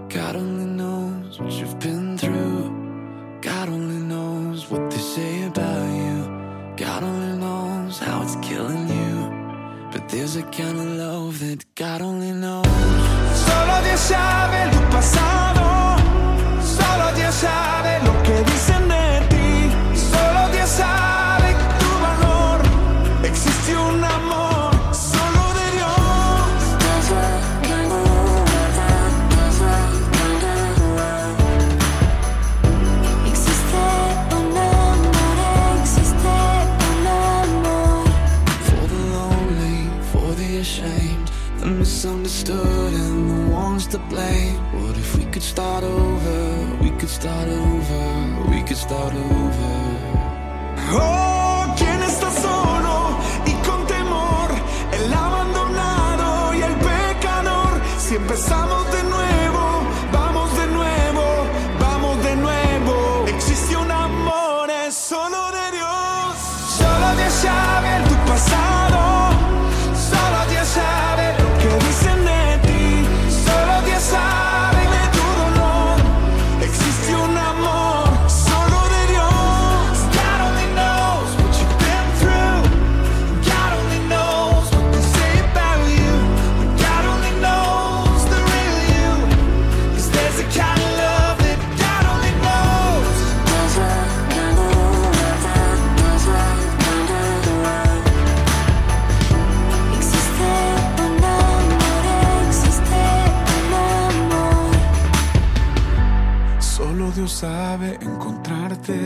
God 0.09 0.35
only 0.35 0.65
knows 0.65 1.39
what 1.39 1.51
you've 1.51 1.77
been 1.77 2.17
through. 2.17 2.71
God 3.41 3.69
only 3.69 4.01
knows 4.07 4.71
what 4.71 4.89
they 4.89 4.97
say 4.97 5.43
about 5.43 5.85
you. 6.01 6.17
God 6.77 7.03
only 7.03 7.37
knows 7.37 7.99
how 7.99 8.23
it's 8.23 8.35
killing 8.37 8.87
you. 8.89 9.89
But 9.91 10.09
there's 10.09 10.35
a 10.35 10.41
kind 10.41 10.79
of 10.79 10.87
love 10.97 11.39
that 11.41 11.63
God 11.75 12.01
only 12.01 12.31
knows. 12.31 12.65
Solo 13.45 13.83
Dios 13.83 13.99
sabe 13.99 14.76
start 47.21 47.47
over. 47.47 48.51
We 48.51 48.61
could 48.61 48.77
start 48.77 49.13
over. 49.15 49.71
Oh, 50.91 51.26
sabe 107.47 107.97
encontrarte. 108.01 108.99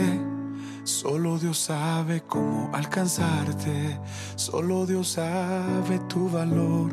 Solo 0.82 1.38
Dios 1.38 1.58
sabe 1.58 2.22
cómo 2.22 2.70
alcanzarte. 2.74 4.00
Solo 4.34 4.84
Dios 4.84 5.10
sabe 5.10 6.00
tu 6.08 6.28
valor. 6.28 6.92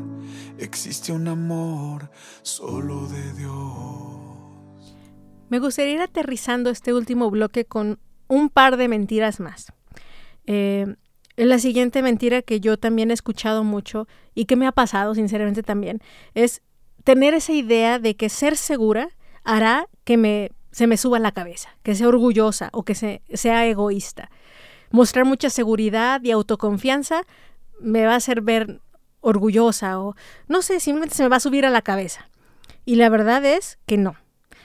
Existe 0.60 1.12
un 1.12 1.28
amor 1.28 2.12
solo 2.44 3.08
de 3.08 3.34
Dios. 3.34 3.56
Me 5.50 5.58
gustaría 5.58 5.94
ir 5.94 6.02
aterrizando 6.02 6.70
este 6.70 6.94
último 6.94 7.32
bloque 7.32 7.66
con 7.66 7.98
un 8.28 8.50
par 8.50 8.78
de 8.78 8.88
mentiras 8.88 9.40
más. 9.40 9.74
Eh, 10.46 10.86
la 11.36 11.58
siguiente 11.58 12.04
mentira 12.04 12.44
que 12.44 12.60
yo 12.60 12.78
también 12.78 13.10
he 13.10 13.16
escuchado 13.16 13.64
mucho 13.64 14.08
y 14.36 14.46
que 14.46 14.56
me 14.56 14.68
ha 14.68 14.72
pasado 14.72 15.16
sinceramente 15.16 15.64
también 15.64 16.00
es 16.36 16.62
tener 17.04 17.34
esa 17.34 17.54
idea 17.54 17.98
de 17.98 18.16
que 18.16 18.30
ser 18.30 18.56
segura 18.56 19.10
hará 19.44 19.88
que 20.04 20.18
me, 20.18 20.52
se 20.72 20.88
me 20.88 20.98
suba 20.98 21.20
la 21.20 21.32
cabeza, 21.32 21.70
que 21.84 21.96
sea 21.96 22.08
orgullosa 22.08 22.70
o 22.74 22.84
que 22.84 22.96
se- 22.96 23.22
sea 23.34 23.66
egoísta. 23.66 24.30
Mostrar 24.92 25.26
mucha 25.26 25.50
seguridad 25.50 26.22
y 26.24 26.32
autoconfianza 26.32 27.24
me 27.80 28.06
va 28.06 28.14
a 28.14 28.18
hacer 28.18 28.42
ver 28.42 28.82
orgullosa 29.22 30.00
o 30.00 30.16
no 30.48 30.62
sé, 30.62 30.80
simplemente 30.80 31.16
se 31.16 31.24
me 31.24 31.30
va 31.30 31.38
a 31.38 31.42
subir 31.42 31.66
a 31.66 31.70
la 31.70 31.82
cabeza. 31.82 32.30
Y 32.86 32.96
la 32.96 33.10
verdad 33.10 33.46
es 33.46 33.78
que 33.86 33.98
no. 33.98 34.16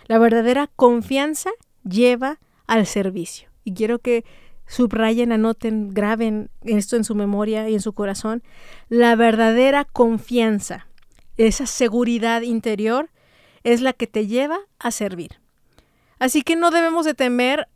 La 0.06 0.18
verdadera 0.18 0.70
confianza 0.76 1.50
lleva 1.82 2.38
al 2.66 2.86
servicio. 2.86 3.48
Y 3.64 3.74
quiero 3.74 3.98
que 3.98 4.24
subrayen, 4.66 5.32
anoten, 5.32 5.90
graben 5.92 6.50
esto 6.62 6.96
en 6.96 7.04
su 7.04 7.14
memoria 7.14 7.68
y 7.68 7.74
en 7.74 7.80
su 7.80 7.92
corazón. 7.92 8.42
La 8.88 9.16
verdadera 9.16 9.84
confianza, 9.84 10.86
esa 11.36 11.66
seguridad 11.66 12.42
interior, 12.42 13.10
es 13.62 13.80
la 13.80 13.92
que 13.92 14.06
te 14.06 14.26
lleva 14.26 14.58
a 14.78 14.90
servir. 14.90 15.40
Así 16.18 16.42
que 16.42 16.56
no 16.56 16.70
debemos 16.70 17.04
de 17.04 17.14
temer 17.14 17.68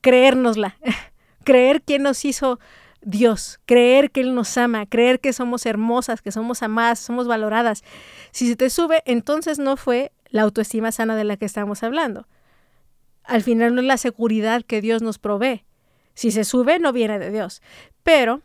creérnosla, 0.00 0.76
creer 1.44 1.82
que 1.82 1.98
nos 1.98 2.24
hizo 2.24 2.58
Dios, 3.00 3.58
creer 3.66 4.10
que 4.10 4.20
Él 4.20 4.34
nos 4.34 4.56
ama, 4.56 4.86
creer 4.86 5.20
que 5.20 5.32
somos 5.32 5.66
hermosas, 5.66 6.22
que 6.22 6.30
somos 6.30 6.62
amadas, 6.62 7.00
somos 7.00 7.26
valoradas. 7.26 7.82
Si 8.30 8.48
se 8.48 8.56
te 8.56 8.70
sube, 8.70 9.02
entonces 9.06 9.58
no 9.58 9.76
fue 9.76 10.12
la 10.30 10.42
autoestima 10.42 10.92
sana 10.92 11.16
de 11.16 11.24
la 11.24 11.36
que 11.36 11.44
estamos 11.44 11.82
hablando. 11.82 12.28
Al 13.24 13.42
final 13.42 13.74
no 13.74 13.80
es 13.80 13.86
la 13.86 13.96
seguridad 13.96 14.62
que 14.62 14.80
Dios 14.80 15.02
nos 15.02 15.18
provee. 15.18 15.64
Si 16.14 16.30
se 16.30 16.44
sube, 16.44 16.78
no 16.78 16.92
viene 16.92 17.18
de 17.18 17.30
Dios. 17.30 17.62
Pero, 18.02 18.42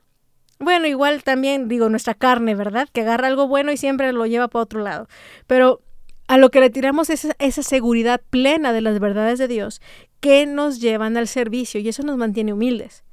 bueno, 0.59 0.87
igual 0.87 1.23
también 1.23 1.67
digo 1.67 1.89
nuestra 1.89 2.13
carne, 2.13 2.55
¿verdad? 2.55 2.87
Que 2.91 3.01
agarra 3.01 3.27
algo 3.27 3.47
bueno 3.47 3.71
y 3.71 3.77
siempre 3.77 4.11
lo 4.11 4.25
lleva 4.25 4.47
para 4.47 4.63
otro 4.63 4.81
lado. 4.81 5.07
Pero 5.45 5.81
a 6.27 6.37
lo 6.37 6.51
que 6.51 6.59
le 6.59 6.69
tiramos 6.69 7.09
es 7.09 7.27
esa 7.39 7.63
seguridad 7.63 8.21
plena 8.29 8.73
de 8.73 8.81
las 8.81 8.99
verdades 8.99 9.39
de 9.39 9.47
Dios 9.47 9.81
que 10.19 10.45
nos 10.45 10.79
llevan 10.81 11.15
al 11.17 11.27
servicio 11.27 11.79
y 11.79 11.87
eso 11.87 12.03
nos 12.03 12.17
mantiene 12.17 12.53
humildes. 12.53 13.03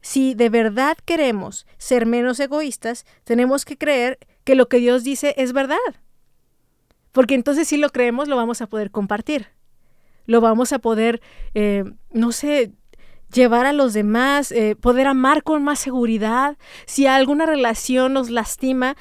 Si 0.00 0.34
de 0.34 0.48
verdad 0.48 0.96
queremos 1.04 1.66
ser 1.76 2.06
menos 2.06 2.40
egoístas, 2.40 3.04
tenemos 3.24 3.64
que 3.64 3.76
creer 3.76 4.18
que 4.44 4.54
lo 4.54 4.68
que 4.68 4.78
Dios 4.78 5.04
dice 5.04 5.34
es 5.36 5.52
verdad. 5.52 5.76
Porque 7.12 7.34
entonces 7.34 7.68
si 7.68 7.76
lo 7.76 7.90
creemos, 7.90 8.28
lo 8.28 8.36
vamos 8.36 8.62
a 8.62 8.66
poder 8.66 8.90
compartir. 8.90 9.48
Lo 10.26 10.40
vamos 10.40 10.72
a 10.72 10.78
poder, 10.78 11.20
eh, 11.54 11.84
no 12.12 12.32
sé, 12.32 12.72
llevar 13.32 13.66
a 13.66 13.72
los 13.72 13.92
demás, 13.92 14.52
eh, 14.52 14.76
poder 14.76 15.06
amar 15.06 15.42
con 15.42 15.62
más 15.62 15.78
seguridad. 15.78 16.56
Si 16.86 17.06
alguna 17.06 17.46
relación 17.46 18.12
nos 18.12 18.30
lastima, 18.30 18.96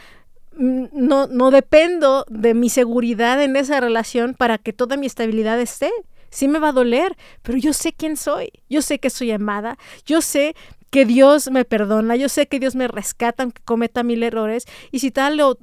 no, 0.59 1.27
no 1.27 1.51
dependo 1.51 2.25
de 2.29 2.53
mi 2.53 2.69
seguridad 2.69 3.41
en 3.41 3.55
esa 3.55 3.79
relación 3.79 4.33
para 4.33 4.57
que 4.57 4.73
toda 4.73 4.97
mi 4.97 5.05
estabilidad 5.05 5.59
esté. 5.59 5.89
Sí 6.29 6.47
me 6.47 6.59
va 6.59 6.69
a 6.69 6.73
doler, 6.73 7.17
pero 7.41 7.57
yo 7.57 7.73
sé 7.73 7.93
quién 7.93 8.17
soy. 8.17 8.51
Yo 8.69 8.81
sé 8.81 8.99
que 8.99 9.09
soy 9.09 9.31
amada. 9.31 9.77
Yo 10.05 10.21
sé 10.21 10.55
que 10.91 11.05
Dios 11.05 11.49
me 11.49 11.65
perdona. 11.65 12.15
Yo 12.17 12.29
sé 12.29 12.47
que 12.47 12.59
Dios 12.59 12.75
me 12.75 12.87
rescata 12.87 13.43
aunque 13.43 13.61
cometa 13.63 14.03
mil 14.03 14.21
errores. 14.21 14.65
Y 14.91 14.99
si 14.99 15.11
tal 15.11 15.39
o 15.39 15.57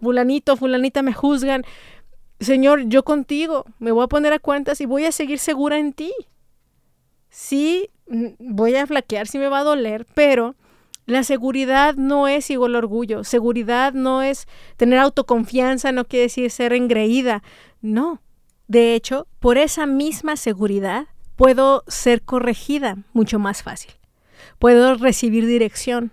fulanito, 0.00 0.56
fulanita 0.56 1.02
me 1.02 1.12
juzgan, 1.12 1.64
Señor, 2.38 2.84
yo 2.86 3.02
contigo 3.02 3.66
me 3.78 3.92
voy 3.92 4.04
a 4.04 4.08
poner 4.08 4.32
a 4.32 4.38
cuentas 4.38 4.80
y 4.80 4.86
voy 4.86 5.04
a 5.04 5.12
seguir 5.12 5.38
segura 5.38 5.78
en 5.78 5.92
ti. 5.92 6.12
Sí, 7.28 7.90
mm, 8.06 8.28
voy 8.38 8.76
a 8.76 8.86
flaquear, 8.86 9.26
sí 9.26 9.38
me 9.38 9.48
va 9.48 9.60
a 9.60 9.64
doler, 9.64 10.06
pero 10.14 10.54
la 11.06 11.24
seguridad 11.24 11.96
no 11.96 12.28
es 12.28 12.50
igual 12.50 12.72
al 12.72 12.84
orgullo. 12.84 13.24
Seguridad 13.24 13.92
no 13.92 14.22
es 14.22 14.46
tener 14.76 14.98
autoconfianza, 14.98 15.92
no 15.92 16.06
quiere 16.06 16.24
decir 16.24 16.50
ser 16.50 16.72
engreída. 16.72 17.42
No. 17.80 18.20
De 18.68 18.94
hecho, 18.94 19.26
por 19.40 19.58
esa 19.58 19.86
misma 19.86 20.36
seguridad 20.36 21.08
puedo 21.36 21.82
ser 21.88 22.22
corregida 22.22 22.98
mucho 23.12 23.38
más 23.38 23.62
fácil. 23.62 23.92
Puedo 24.58 24.94
recibir 24.94 25.46
dirección. 25.46 26.12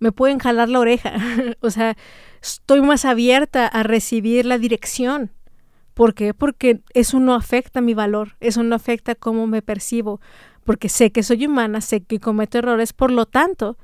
Me 0.00 0.10
pueden 0.10 0.38
jalar 0.38 0.68
la 0.68 0.80
oreja. 0.80 1.14
o 1.60 1.70
sea, 1.70 1.96
estoy 2.42 2.80
más 2.82 3.04
abierta 3.04 3.66
a 3.66 3.82
recibir 3.82 4.46
la 4.46 4.58
dirección. 4.58 5.30
¿Por 5.94 6.14
qué? 6.14 6.34
Porque 6.34 6.80
eso 6.92 7.20
no 7.20 7.34
afecta 7.34 7.80
mi 7.80 7.94
valor, 7.94 8.36
eso 8.40 8.64
no 8.64 8.74
afecta 8.74 9.14
cómo 9.14 9.46
me 9.46 9.62
percibo, 9.62 10.20
porque 10.64 10.88
sé 10.88 11.12
que 11.12 11.22
soy 11.22 11.46
humana, 11.46 11.80
sé 11.80 12.02
que 12.02 12.18
cometo 12.18 12.58
errores, 12.58 12.92
por 12.92 13.12
lo 13.12 13.26
tanto, 13.26 13.78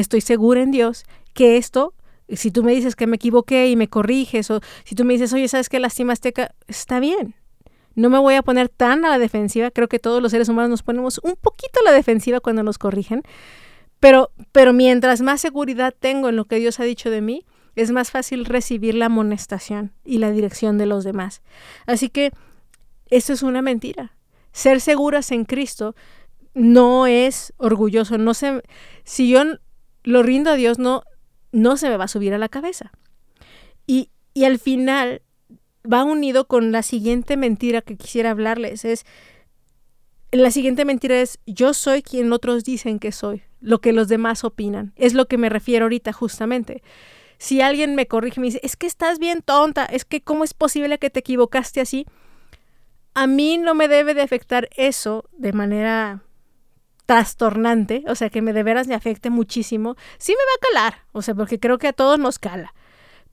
estoy 0.00 0.20
segura 0.20 0.62
en 0.62 0.70
Dios 0.70 1.04
que 1.32 1.56
esto, 1.56 1.94
si 2.28 2.50
tú 2.50 2.62
me 2.62 2.72
dices 2.72 2.96
que 2.96 3.06
me 3.06 3.16
equivoqué 3.16 3.68
y 3.68 3.76
me 3.76 3.88
corriges, 3.88 4.50
o 4.50 4.60
si 4.84 4.94
tú 4.94 5.04
me 5.04 5.14
dices, 5.14 5.32
oye, 5.32 5.48
¿sabes 5.48 5.68
qué 5.68 5.80
lastimaste 5.80 6.28
acá? 6.30 6.54
Está 6.68 7.00
bien. 7.00 7.34
No 7.94 8.10
me 8.10 8.18
voy 8.18 8.34
a 8.34 8.42
poner 8.42 8.68
tan 8.68 9.04
a 9.04 9.08
la 9.08 9.18
defensiva, 9.18 9.70
creo 9.70 9.88
que 9.88 9.98
todos 9.98 10.22
los 10.22 10.30
seres 10.32 10.48
humanos 10.48 10.70
nos 10.70 10.82
ponemos 10.82 11.18
un 11.22 11.34
poquito 11.40 11.80
a 11.80 11.84
la 11.84 11.92
defensiva 11.92 12.40
cuando 12.40 12.62
nos 12.62 12.78
corrigen, 12.78 13.22
Pero, 13.98 14.30
pero 14.52 14.74
mientras 14.74 15.22
más 15.22 15.40
seguridad 15.40 15.94
tengo 15.98 16.28
en 16.28 16.36
lo 16.36 16.44
que 16.44 16.58
Dios 16.58 16.78
ha 16.78 16.84
dicho 16.84 17.08
de 17.08 17.22
mí, 17.22 17.46
es 17.74 17.90
más 17.90 18.10
fácil 18.10 18.44
recibir 18.44 18.94
la 18.94 19.06
amonestación 19.06 19.92
y 20.04 20.18
la 20.18 20.30
dirección 20.30 20.76
de 20.76 20.86
los 20.86 21.04
demás. 21.04 21.42
Así 21.86 22.10
que 22.10 22.32
esto 23.10 23.32
es 23.32 23.42
una 23.42 23.62
mentira. 23.62 24.14
Ser 24.52 24.80
seguras 24.80 25.30
en 25.30 25.44
Cristo 25.44 25.94
no 26.54 27.06
es 27.06 27.52
orgulloso. 27.58 28.16
No 28.18 28.32
se, 28.32 28.62
si 29.04 29.28
yo 29.28 29.42
lo 30.06 30.22
rindo 30.22 30.50
a 30.50 30.54
Dios, 30.54 30.78
no, 30.78 31.02
no 31.52 31.76
se 31.76 31.90
me 31.90 31.96
va 31.96 32.04
a 32.04 32.08
subir 32.08 32.32
a 32.32 32.38
la 32.38 32.48
cabeza. 32.48 32.92
Y, 33.86 34.10
y 34.34 34.44
al 34.44 34.58
final 34.58 35.22
va 35.84 36.04
unido 36.04 36.46
con 36.46 36.70
la 36.70 36.82
siguiente 36.82 37.36
mentira 37.36 37.82
que 37.82 37.96
quisiera 37.96 38.30
hablarles. 38.30 38.84
Es, 38.84 39.04
la 40.30 40.52
siguiente 40.52 40.84
mentira 40.84 41.20
es, 41.20 41.40
yo 41.44 41.74
soy 41.74 42.02
quien 42.02 42.32
otros 42.32 42.62
dicen 42.62 43.00
que 43.00 43.10
soy, 43.10 43.42
lo 43.60 43.80
que 43.80 43.92
los 43.92 44.06
demás 44.06 44.44
opinan. 44.44 44.92
Es 44.94 45.12
lo 45.12 45.26
que 45.26 45.38
me 45.38 45.48
refiero 45.48 45.86
ahorita 45.86 46.12
justamente. 46.12 46.84
Si 47.38 47.60
alguien 47.60 47.96
me 47.96 48.06
corrige 48.06 48.40
me 48.40 48.46
dice, 48.46 48.60
es 48.62 48.76
que 48.76 48.86
estás 48.86 49.18
bien 49.18 49.42
tonta, 49.42 49.84
es 49.86 50.04
que 50.04 50.22
cómo 50.22 50.44
es 50.44 50.54
posible 50.54 50.98
que 50.98 51.10
te 51.10 51.20
equivocaste 51.20 51.80
así, 51.80 52.06
a 53.14 53.26
mí 53.26 53.58
no 53.58 53.74
me 53.74 53.88
debe 53.88 54.14
de 54.14 54.22
afectar 54.22 54.68
eso 54.76 55.28
de 55.32 55.52
manera 55.52 56.22
trastornante, 57.06 58.04
o 58.08 58.14
sea, 58.14 58.30
que 58.30 58.42
me 58.42 58.52
de 58.52 58.62
veras 58.62 58.88
me 58.88 58.94
afecte 58.94 59.30
muchísimo. 59.30 59.96
Sí 60.18 60.32
me 60.32 60.36
va 60.36 60.52
a 60.56 60.90
calar, 60.90 61.06
o 61.12 61.22
sea, 61.22 61.34
porque 61.34 61.58
creo 61.58 61.78
que 61.78 61.88
a 61.88 61.92
todos 61.92 62.18
nos 62.18 62.38
cala. 62.38 62.74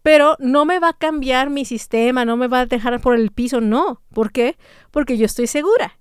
Pero 0.04 0.36
no 0.40 0.66
me 0.66 0.80
va 0.80 0.90
a 0.90 0.98
cambiar 0.98 1.50
mi 1.50 1.66
sistema, 1.66 2.26
no 2.26 2.38
me 2.38 2.48
va 2.48 2.62
a 2.62 2.66
dejar 2.66 3.00
por 3.02 3.16
el 3.16 3.32
piso, 3.32 3.62
no. 3.62 4.02
¿Por 4.14 4.32
qué? 4.32 4.58
Porque 4.92 5.18
yo 5.18 5.26
estoy 5.26 5.48
segura. 5.48 6.00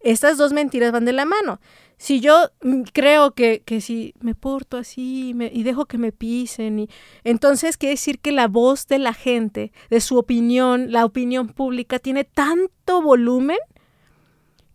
Estas 0.00 0.38
dos 0.38 0.52
mentiras 0.52 0.92
van 0.92 1.04
de 1.04 1.12
la 1.12 1.24
mano. 1.24 1.60
Si 1.98 2.20
yo 2.20 2.50
mm, 2.62 2.82
creo 2.92 3.32
que, 3.32 3.62
que 3.64 3.80
si 3.80 4.14
me 4.20 4.34
porto 4.34 4.78
así 4.78 5.32
me- 5.34 5.50
y 5.52 5.62
dejo 5.62 5.86
que 5.86 5.98
me 5.98 6.12
pisen, 6.12 6.78
y, 6.80 6.88
entonces 7.24 7.76
quiere 7.76 7.94
decir 7.94 8.20
que 8.20 8.32
la 8.32 8.48
voz 8.48 8.86
de 8.86 8.98
la 8.98 9.12
gente, 9.12 9.72
de 9.90 10.00
su 10.00 10.16
opinión, 10.16 10.92
la 10.92 11.04
opinión 11.04 11.48
pública, 11.48 11.98
tiene 11.98 12.24
tanto 12.24 13.02
volumen 13.02 13.58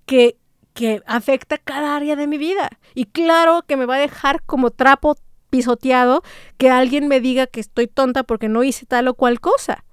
que, 0.05 0.37
que 0.75 1.01
afecta 1.07 1.57
cada 1.57 1.95
área 1.95 2.15
de 2.15 2.27
mi 2.27 2.37
vida. 2.37 2.69
Y 2.93 3.05
claro 3.05 3.63
que 3.65 3.77
me 3.77 3.85
va 3.85 3.95
a 3.95 3.99
dejar 3.99 4.43
como 4.43 4.71
trapo 4.71 5.15
pisoteado 5.49 6.21
que 6.57 6.69
alguien 6.69 7.07
me 7.07 7.21
diga 7.21 7.47
que 7.47 7.61
estoy 7.61 7.87
tonta 7.87 8.23
porque 8.23 8.49
no 8.49 8.61
hice 8.61 8.85
tal 8.85 9.07
o 9.07 9.13
cual 9.13 9.39
cosa. 9.39 9.85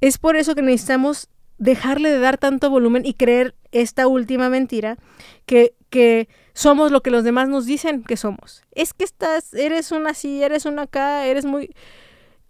Es 0.00 0.16
por 0.16 0.36
eso 0.36 0.54
que 0.54 0.62
necesitamos 0.62 1.28
dejarle 1.58 2.10
de 2.10 2.18
dar 2.18 2.38
tanto 2.38 2.70
volumen 2.70 3.04
y 3.04 3.12
creer 3.12 3.54
esta 3.70 4.06
última 4.06 4.48
mentira 4.48 4.96
que, 5.44 5.74
que 5.90 6.28
somos 6.54 6.90
lo 6.90 7.02
que 7.02 7.10
los 7.10 7.22
demás 7.22 7.48
nos 7.48 7.66
dicen 7.66 8.02
que 8.02 8.16
somos. 8.16 8.62
Es 8.72 8.94
que 8.94 9.04
estás, 9.04 9.52
eres 9.52 9.92
una 9.92 10.10
así, 10.10 10.42
eres 10.42 10.64
una 10.64 10.82
acá, 10.82 11.26
eres 11.26 11.44
muy... 11.44 11.74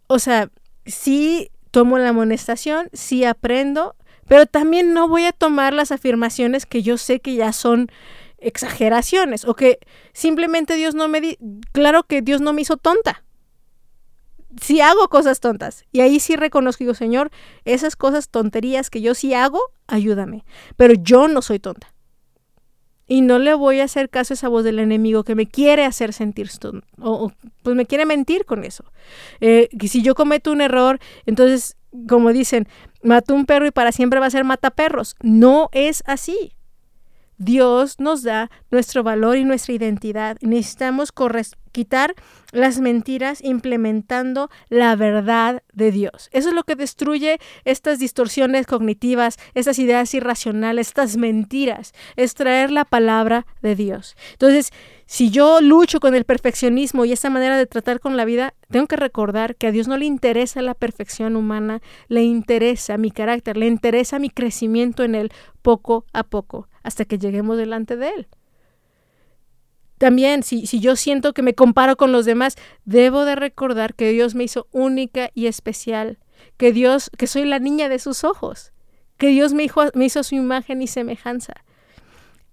O 0.06 0.20
sea, 0.20 0.50
sí 0.86 1.50
tomo 1.72 1.98
la 1.98 2.10
amonestación, 2.10 2.90
sí 2.92 3.24
aprendo, 3.24 3.96
pero 4.28 4.46
también 4.46 4.92
no 4.92 5.08
voy 5.08 5.24
a 5.24 5.32
tomar 5.32 5.72
las 5.72 5.90
afirmaciones 5.90 6.66
que 6.66 6.82
yo 6.82 6.98
sé 6.98 7.20
que 7.20 7.34
ya 7.34 7.52
son 7.52 7.90
exageraciones 8.38 9.44
o 9.44 9.54
que 9.54 9.78
simplemente 10.12 10.76
Dios 10.76 10.94
no 10.94 11.08
me 11.08 11.20
di 11.20 11.38
claro 11.72 12.04
que 12.04 12.22
Dios 12.22 12.40
no 12.40 12.52
me 12.52 12.62
hizo 12.62 12.76
tonta. 12.76 13.24
Sí 14.62 14.80
hago 14.80 15.08
cosas 15.08 15.40
tontas 15.40 15.84
y 15.92 16.00
ahí 16.00 16.20
sí 16.20 16.36
reconozco, 16.36 16.84
digo, 16.84 16.94
Señor, 16.94 17.30
esas 17.64 17.96
cosas 17.96 18.28
tonterías 18.28 18.90
que 18.90 19.00
yo 19.00 19.14
sí 19.14 19.34
hago, 19.34 19.60
ayúdame, 19.86 20.44
pero 20.76 20.94
yo 20.94 21.28
no 21.28 21.42
soy 21.42 21.58
tonta. 21.58 21.92
Y 23.10 23.22
no 23.22 23.38
le 23.38 23.54
voy 23.54 23.80
a 23.80 23.84
hacer 23.84 24.10
caso 24.10 24.34
a 24.34 24.36
esa 24.36 24.48
voz 24.48 24.64
del 24.64 24.78
enemigo 24.78 25.24
que 25.24 25.34
me 25.34 25.46
quiere 25.46 25.86
hacer 25.86 26.12
sentir 26.12 26.50
tonta, 26.50 26.86
o, 27.00 27.26
o, 27.26 27.32
pues 27.62 27.74
me 27.74 27.86
quiere 27.86 28.04
mentir 28.04 28.44
con 28.44 28.64
eso. 28.64 28.84
Eh, 29.40 29.68
que 29.78 29.88
si 29.88 30.02
yo 30.02 30.14
cometo 30.14 30.52
un 30.52 30.60
error, 30.60 30.98
entonces, 31.24 31.77
como 32.08 32.32
dicen, 32.32 32.68
mató 33.02 33.34
un 33.34 33.46
perro 33.46 33.66
y 33.66 33.70
para 33.70 33.92
siempre 33.92 34.20
va 34.20 34.26
a 34.26 34.30
ser 34.30 34.44
mataperros. 34.44 35.16
No 35.22 35.68
es 35.72 36.02
así. 36.06 36.52
Dios 37.38 38.00
nos 38.00 38.22
da 38.24 38.50
nuestro 38.70 39.02
valor 39.02 39.36
y 39.36 39.44
nuestra 39.44 39.72
identidad. 39.74 40.36
Necesitamos 40.40 41.12
corres- 41.12 41.54
quitar 41.78 42.16
las 42.50 42.80
mentiras 42.80 43.38
implementando 43.40 44.50
la 44.68 44.96
verdad 44.96 45.62
de 45.72 45.92
Dios. 45.92 46.28
Eso 46.32 46.48
es 46.48 46.54
lo 46.56 46.64
que 46.64 46.74
destruye 46.74 47.38
estas 47.64 48.00
distorsiones 48.00 48.66
cognitivas, 48.66 49.38
estas 49.54 49.78
ideas 49.78 50.12
irracionales, 50.12 50.88
estas 50.88 51.16
mentiras. 51.16 51.92
Es 52.16 52.34
traer 52.34 52.72
la 52.72 52.84
palabra 52.84 53.46
de 53.62 53.76
Dios. 53.76 54.16
Entonces, 54.32 54.72
si 55.06 55.30
yo 55.30 55.60
lucho 55.60 56.00
con 56.00 56.16
el 56.16 56.24
perfeccionismo 56.24 57.04
y 57.04 57.12
esa 57.12 57.30
manera 57.30 57.56
de 57.56 57.66
tratar 57.66 58.00
con 58.00 58.16
la 58.16 58.24
vida, 58.24 58.54
tengo 58.72 58.88
que 58.88 58.96
recordar 58.96 59.54
que 59.54 59.68
a 59.68 59.70
Dios 59.70 59.86
no 59.86 59.96
le 59.96 60.06
interesa 60.06 60.60
la 60.60 60.74
perfección 60.74 61.36
humana, 61.36 61.80
le 62.08 62.24
interesa 62.24 62.98
mi 62.98 63.12
carácter, 63.12 63.56
le 63.56 63.68
interesa 63.68 64.18
mi 64.18 64.30
crecimiento 64.30 65.04
en 65.04 65.14
Él 65.14 65.30
poco 65.62 66.06
a 66.12 66.24
poco, 66.24 66.66
hasta 66.82 67.04
que 67.04 67.18
lleguemos 67.18 67.56
delante 67.56 67.96
de 67.96 68.08
Él. 68.08 68.26
También, 69.98 70.42
si, 70.42 70.66
si 70.66 70.80
yo 70.80 70.96
siento 70.96 71.34
que 71.34 71.42
me 71.42 71.54
comparo 71.54 71.96
con 71.96 72.12
los 72.12 72.24
demás, 72.24 72.56
debo 72.84 73.24
de 73.24 73.34
recordar 73.34 73.94
que 73.94 74.10
Dios 74.10 74.34
me 74.34 74.44
hizo 74.44 74.68
única 74.70 75.30
y 75.34 75.46
especial, 75.46 76.18
que 76.56 76.72
Dios, 76.72 77.10
que 77.18 77.26
soy 77.26 77.44
la 77.44 77.58
niña 77.58 77.88
de 77.88 77.98
sus 77.98 78.24
ojos, 78.24 78.72
que 79.16 79.28
Dios 79.28 79.52
me 79.52 79.64
hizo, 79.64 79.90
me 79.94 80.06
hizo 80.06 80.22
su 80.22 80.36
imagen 80.36 80.80
y 80.80 80.86
semejanza. 80.86 81.54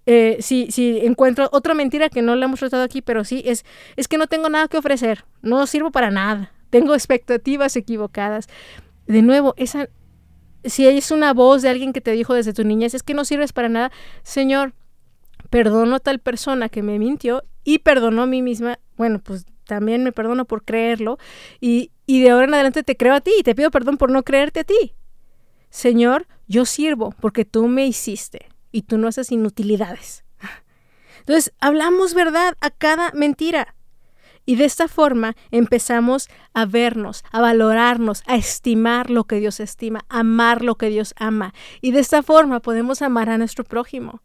Eh, 0.06 0.38
si, 0.40 0.70
si 0.70 0.98
encuentro 1.04 1.48
otra 1.52 1.74
mentira 1.74 2.08
que 2.08 2.22
no 2.22 2.36
la 2.36 2.44
hemos 2.44 2.60
tratado 2.60 2.82
aquí, 2.82 3.02
pero 3.02 3.24
sí, 3.24 3.42
es, 3.44 3.64
es 3.96 4.06
que 4.06 4.18
no 4.18 4.26
tengo 4.26 4.48
nada 4.48 4.68
que 4.68 4.78
ofrecer, 4.78 5.24
no 5.42 5.66
sirvo 5.66 5.90
para 5.90 6.10
nada, 6.10 6.52
tengo 6.70 6.94
expectativas 6.94 7.76
equivocadas. 7.76 8.48
De 9.06 9.22
nuevo, 9.22 9.54
esa, 9.56 9.88
si 10.64 10.86
es 10.86 11.10
una 11.10 11.32
voz 11.32 11.62
de 11.62 11.70
alguien 11.70 11.92
que 11.92 12.00
te 12.00 12.12
dijo 12.12 12.34
desde 12.34 12.52
tu 12.52 12.64
niñez, 12.64 12.94
es 12.94 13.02
que 13.02 13.14
no 13.14 13.24
sirves 13.24 13.52
para 13.52 13.68
nada, 13.68 13.92
Señor, 14.22 14.74
perdono 15.46 15.96
a 15.96 16.00
tal 16.00 16.18
persona 16.18 16.68
que 16.68 16.82
me 16.82 16.98
mintió 16.98 17.42
y 17.64 17.80
perdono 17.80 18.22
a 18.22 18.26
mí 18.26 18.42
misma, 18.42 18.78
bueno, 18.96 19.20
pues 19.20 19.46
también 19.64 20.04
me 20.04 20.12
perdono 20.12 20.44
por 20.44 20.64
creerlo 20.64 21.18
y, 21.60 21.90
y 22.06 22.22
de 22.22 22.30
ahora 22.30 22.46
en 22.46 22.54
adelante 22.54 22.82
te 22.82 22.96
creo 22.96 23.14
a 23.14 23.20
ti 23.20 23.32
y 23.38 23.42
te 23.42 23.54
pido 23.54 23.70
perdón 23.70 23.98
por 23.98 24.10
no 24.10 24.22
creerte 24.22 24.60
a 24.60 24.64
ti. 24.64 24.94
Señor, 25.70 26.26
yo 26.46 26.64
sirvo 26.64 27.14
porque 27.20 27.44
tú 27.44 27.66
me 27.68 27.86
hiciste 27.86 28.48
y 28.72 28.82
tú 28.82 28.98
no 28.98 29.08
haces 29.08 29.32
inutilidades. 29.32 30.24
Entonces, 31.20 31.52
hablamos 31.60 32.14
verdad 32.14 32.56
a 32.60 32.70
cada 32.70 33.10
mentira. 33.12 33.74
Y 34.48 34.54
de 34.54 34.64
esta 34.64 34.86
forma 34.86 35.34
empezamos 35.50 36.28
a 36.54 36.66
vernos, 36.66 37.24
a 37.32 37.40
valorarnos, 37.40 38.22
a 38.26 38.36
estimar 38.36 39.10
lo 39.10 39.24
que 39.24 39.40
Dios 39.40 39.58
estima, 39.58 40.04
amar 40.08 40.62
lo 40.62 40.76
que 40.76 40.88
Dios 40.88 41.14
ama. 41.18 41.52
Y 41.80 41.90
de 41.90 41.98
esta 41.98 42.22
forma 42.22 42.60
podemos 42.60 43.02
amar 43.02 43.28
a 43.28 43.38
nuestro 43.38 43.64
prójimo. 43.64 44.22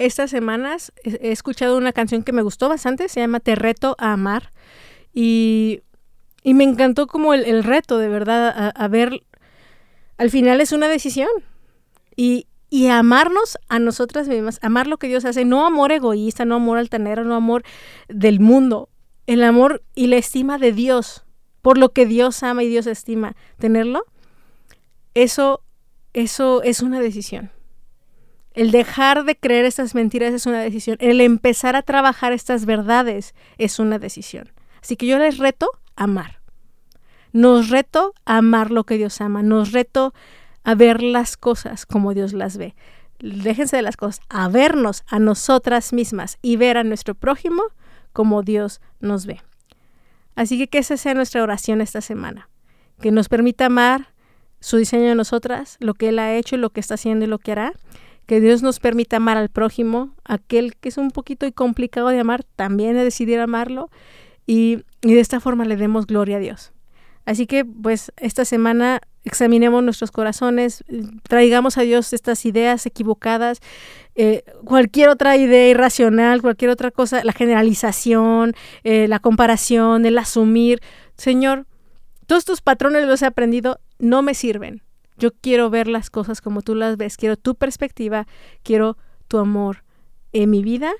Estas 0.00 0.30
semanas 0.30 0.94
he 1.04 1.30
escuchado 1.30 1.76
una 1.76 1.92
canción 1.92 2.22
que 2.22 2.32
me 2.32 2.40
gustó 2.40 2.70
bastante, 2.70 3.10
se 3.10 3.20
llama 3.20 3.38
Te 3.38 3.54
reto 3.54 3.96
a 3.98 4.14
amar. 4.14 4.50
Y, 5.12 5.82
y 6.42 6.54
me 6.54 6.64
encantó 6.64 7.06
como 7.06 7.34
el, 7.34 7.44
el 7.44 7.62
reto, 7.64 7.98
de 7.98 8.08
verdad, 8.08 8.48
a, 8.48 8.68
a 8.70 8.88
ver, 8.88 9.20
al 10.16 10.30
final 10.30 10.62
es 10.62 10.72
una 10.72 10.88
decisión. 10.88 11.28
Y, 12.16 12.46
y 12.70 12.86
amarnos 12.86 13.58
a 13.68 13.78
nosotras 13.78 14.26
mismas, 14.26 14.58
amar 14.62 14.86
lo 14.86 14.96
que 14.96 15.06
Dios 15.06 15.26
hace, 15.26 15.44
no 15.44 15.66
amor 15.66 15.92
egoísta, 15.92 16.46
no 16.46 16.54
amor 16.54 16.78
altanero, 16.78 17.24
no 17.24 17.34
amor 17.34 17.62
del 18.08 18.40
mundo, 18.40 18.88
el 19.26 19.44
amor 19.44 19.82
y 19.94 20.06
la 20.06 20.16
estima 20.16 20.56
de 20.56 20.72
Dios, 20.72 21.26
por 21.60 21.76
lo 21.76 21.90
que 21.90 22.06
Dios 22.06 22.42
ama 22.42 22.62
y 22.62 22.68
Dios 22.68 22.86
estima, 22.86 23.36
tenerlo, 23.58 24.06
eso, 25.12 25.62
eso 26.14 26.62
es 26.62 26.80
una 26.80 27.00
decisión. 27.00 27.50
El 28.52 28.72
dejar 28.72 29.24
de 29.24 29.36
creer 29.36 29.64
estas 29.64 29.94
mentiras 29.94 30.34
es 30.34 30.46
una 30.46 30.60
decisión. 30.60 30.96
El 31.00 31.20
empezar 31.20 31.76
a 31.76 31.82
trabajar 31.82 32.32
estas 32.32 32.66
verdades 32.66 33.34
es 33.58 33.78
una 33.78 33.98
decisión. 33.98 34.50
Así 34.82 34.96
que 34.96 35.06
yo 35.06 35.18
les 35.18 35.38
reto 35.38 35.70
a 35.96 36.04
amar. 36.04 36.40
Nos 37.32 37.70
reto 37.70 38.14
a 38.24 38.38
amar 38.38 38.70
lo 38.70 38.84
que 38.84 38.96
Dios 38.96 39.20
ama. 39.20 39.42
Nos 39.42 39.72
reto 39.72 40.12
a 40.64 40.74
ver 40.74 41.02
las 41.02 41.36
cosas 41.36 41.86
como 41.86 42.12
Dios 42.12 42.32
las 42.32 42.56
ve. 42.56 42.74
Déjense 43.20 43.76
de 43.76 43.82
las 43.82 43.96
cosas, 43.96 44.24
a 44.28 44.48
vernos 44.48 45.04
a 45.06 45.18
nosotras 45.18 45.92
mismas 45.92 46.38
y 46.42 46.56
ver 46.56 46.78
a 46.78 46.84
nuestro 46.84 47.14
prójimo 47.14 47.62
como 48.12 48.42
Dios 48.42 48.80
nos 48.98 49.26
ve. 49.26 49.42
Así 50.34 50.58
que 50.58 50.68
que 50.68 50.78
esa 50.78 50.96
sea 50.96 51.14
nuestra 51.14 51.42
oración 51.42 51.80
esta 51.80 52.00
semana. 52.00 52.48
Que 53.00 53.10
nos 53.10 53.28
permita 53.28 53.66
amar 53.66 54.08
su 54.60 54.76
diseño 54.76 55.08
de 55.08 55.14
nosotras, 55.14 55.76
lo 55.80 55.94
que 55.94 56.08
Él 56.08 56.18
ha 56.18 56.34
hecho, 56.34 56.56
lo 56.56 56.70
que 56.70 56.80
está 56.80 56.94
haciendo 56.94 57.24
y 57.24 57.28
lo 57.28 57.38
que 57.38 57.52
hará. 57.52 57.72
Que 58.30 58.40
Dios 58.40 58.62
nos 58.62 58.78
permita 58.78 59.16
amar 59.16 59.36
al 59.36 59.48
prójimo, 59.48 60.14
aquel 60.22 60.76
que 60.76 60.90
es 60.90 60.98
un 60.98 61.10
poquito 61.10 61.52
complicado 61.52 62.10
de 62.10 62.20
amar, 62.20 62.44
también 62.44 62.94
de 62.94 63.02
decidir 63.02 63.40
amarlo. 63.40 63.90
Y, 64.46 64.84
y 65.02 65.14
de 65.14 65.20
esta 65.20 65.40
forma 65.40 65.64
le 65.64 65.74
demos 65.74 66.06
gloria 66.06 66.36
a 66.36 66.38
Dios. 66.38 66.72
Así 67.24 67.48
que 67.48 67.64
pues 67.64 68.12
esta 68.18 68.44
semana 68.44 69.00
examinemos 69.24 69.82
nuestros 69.82 70.12
corazones, 70.12 70.84
traigamos 71.24 71.76
a 71.76 71.82
Dios 71.82 72.12
estas 72.12 72.46
ideas 72.46 72.86
equivocadas, 72.86 73.58
eh, 74.14 74.44
cualquier 74.64 75.08
otra 75.08 75.36
idea 75.36 75.68
irracional, 75.68 76.40
cualquier 76.40 76.70
otra 76.70 76.92
cosa, 76.92 77.24
la 77.24 77.32
generalización, 77.32 78.54
eh, 78.84 79.08
la 79.08 79.18
comparación, 79.18 80.06
el 80.06 80.16
asumir. 80.16 80.80
Señor, 81.16 81.66
todos 82.28 82.44
tus 82.44 82.60
patrones 82.60 83.08
los 83.08 83.22
he 83.22 83.26
aprendido, 83.26 83.80
no 83.98 84.22
me 84.22 84.34
sirven. 84.34 84.82
Yo 85.20 85.32
quiero 85.32 85.68
ver 85.68 85.86
las 85.86 86.08
cosas 86.08 86.40
como 86.40 86.62
tú 86.62 86.74
las 86.74 86.96
ves, 86.96 87.16
quiero 87.16 87.36
tu 87.36 87.54
perspectiva, 87.54 88.26
quiero 88.62 88.96
tu 89.28 89.38
amor 89.38 89.84
en 90.32 90.48
mi 90.48 90.62
vida 90.62 90.92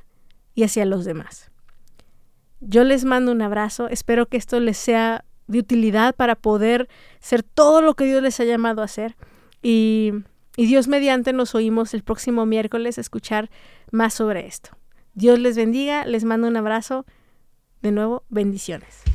y 0.55 0.63
hacia 0.63 0.85
los 0.85 1.07
demás. 1.07 1.51
Yo 2.61 2.85
les 2.85 3.07
mando 3.07 3.33
un 3.33 3.41
abrazo, 3.41 3.89
espero 3.89 4.27
que 4.27 4.37
esto 4.37 4.61
les 4.61 4.77
sea 4.77 5.25
de 5.47 5.59
utilidad 5.59 6.15
para 6.15 6.37
poder 6.37 6.89
ser 7.19 7.43
todo 7.43 7.81
lo 7.81 7.95
que 7.95 8.05
Dios 8.05 8.23
les 8.23 8.39
ha 8.41 8.45
llamado 8.45 8.83
a 8.83 8.85
hacer. 8.85 9.17
Y, 9.63 10.13
y 10.57 10.67
Dios 10.67 10.87
mediante 10.87 11.33
nos 11.33 11.55
oímos 11.55 11.95
el 11.95 12.03
próximo 12.03 12.45
miércoles 12.45 12.99
a 12.99 13.01
escuchar 13.01 13.51
más 13.91 14.13
sobre 14.13 14.47
esto. 14.47 14.71
Dios 15.15 15.39
les 15.39 15.57
bendiga, 15.57 16.05
les 16.05 16.25
mando 16.25 16.47
un 16.47 16.57
abrazo. 16.57 17.07
De 17.81 17.93
nuevo, 17.93 18.25
bendiciones. 18.29 19.10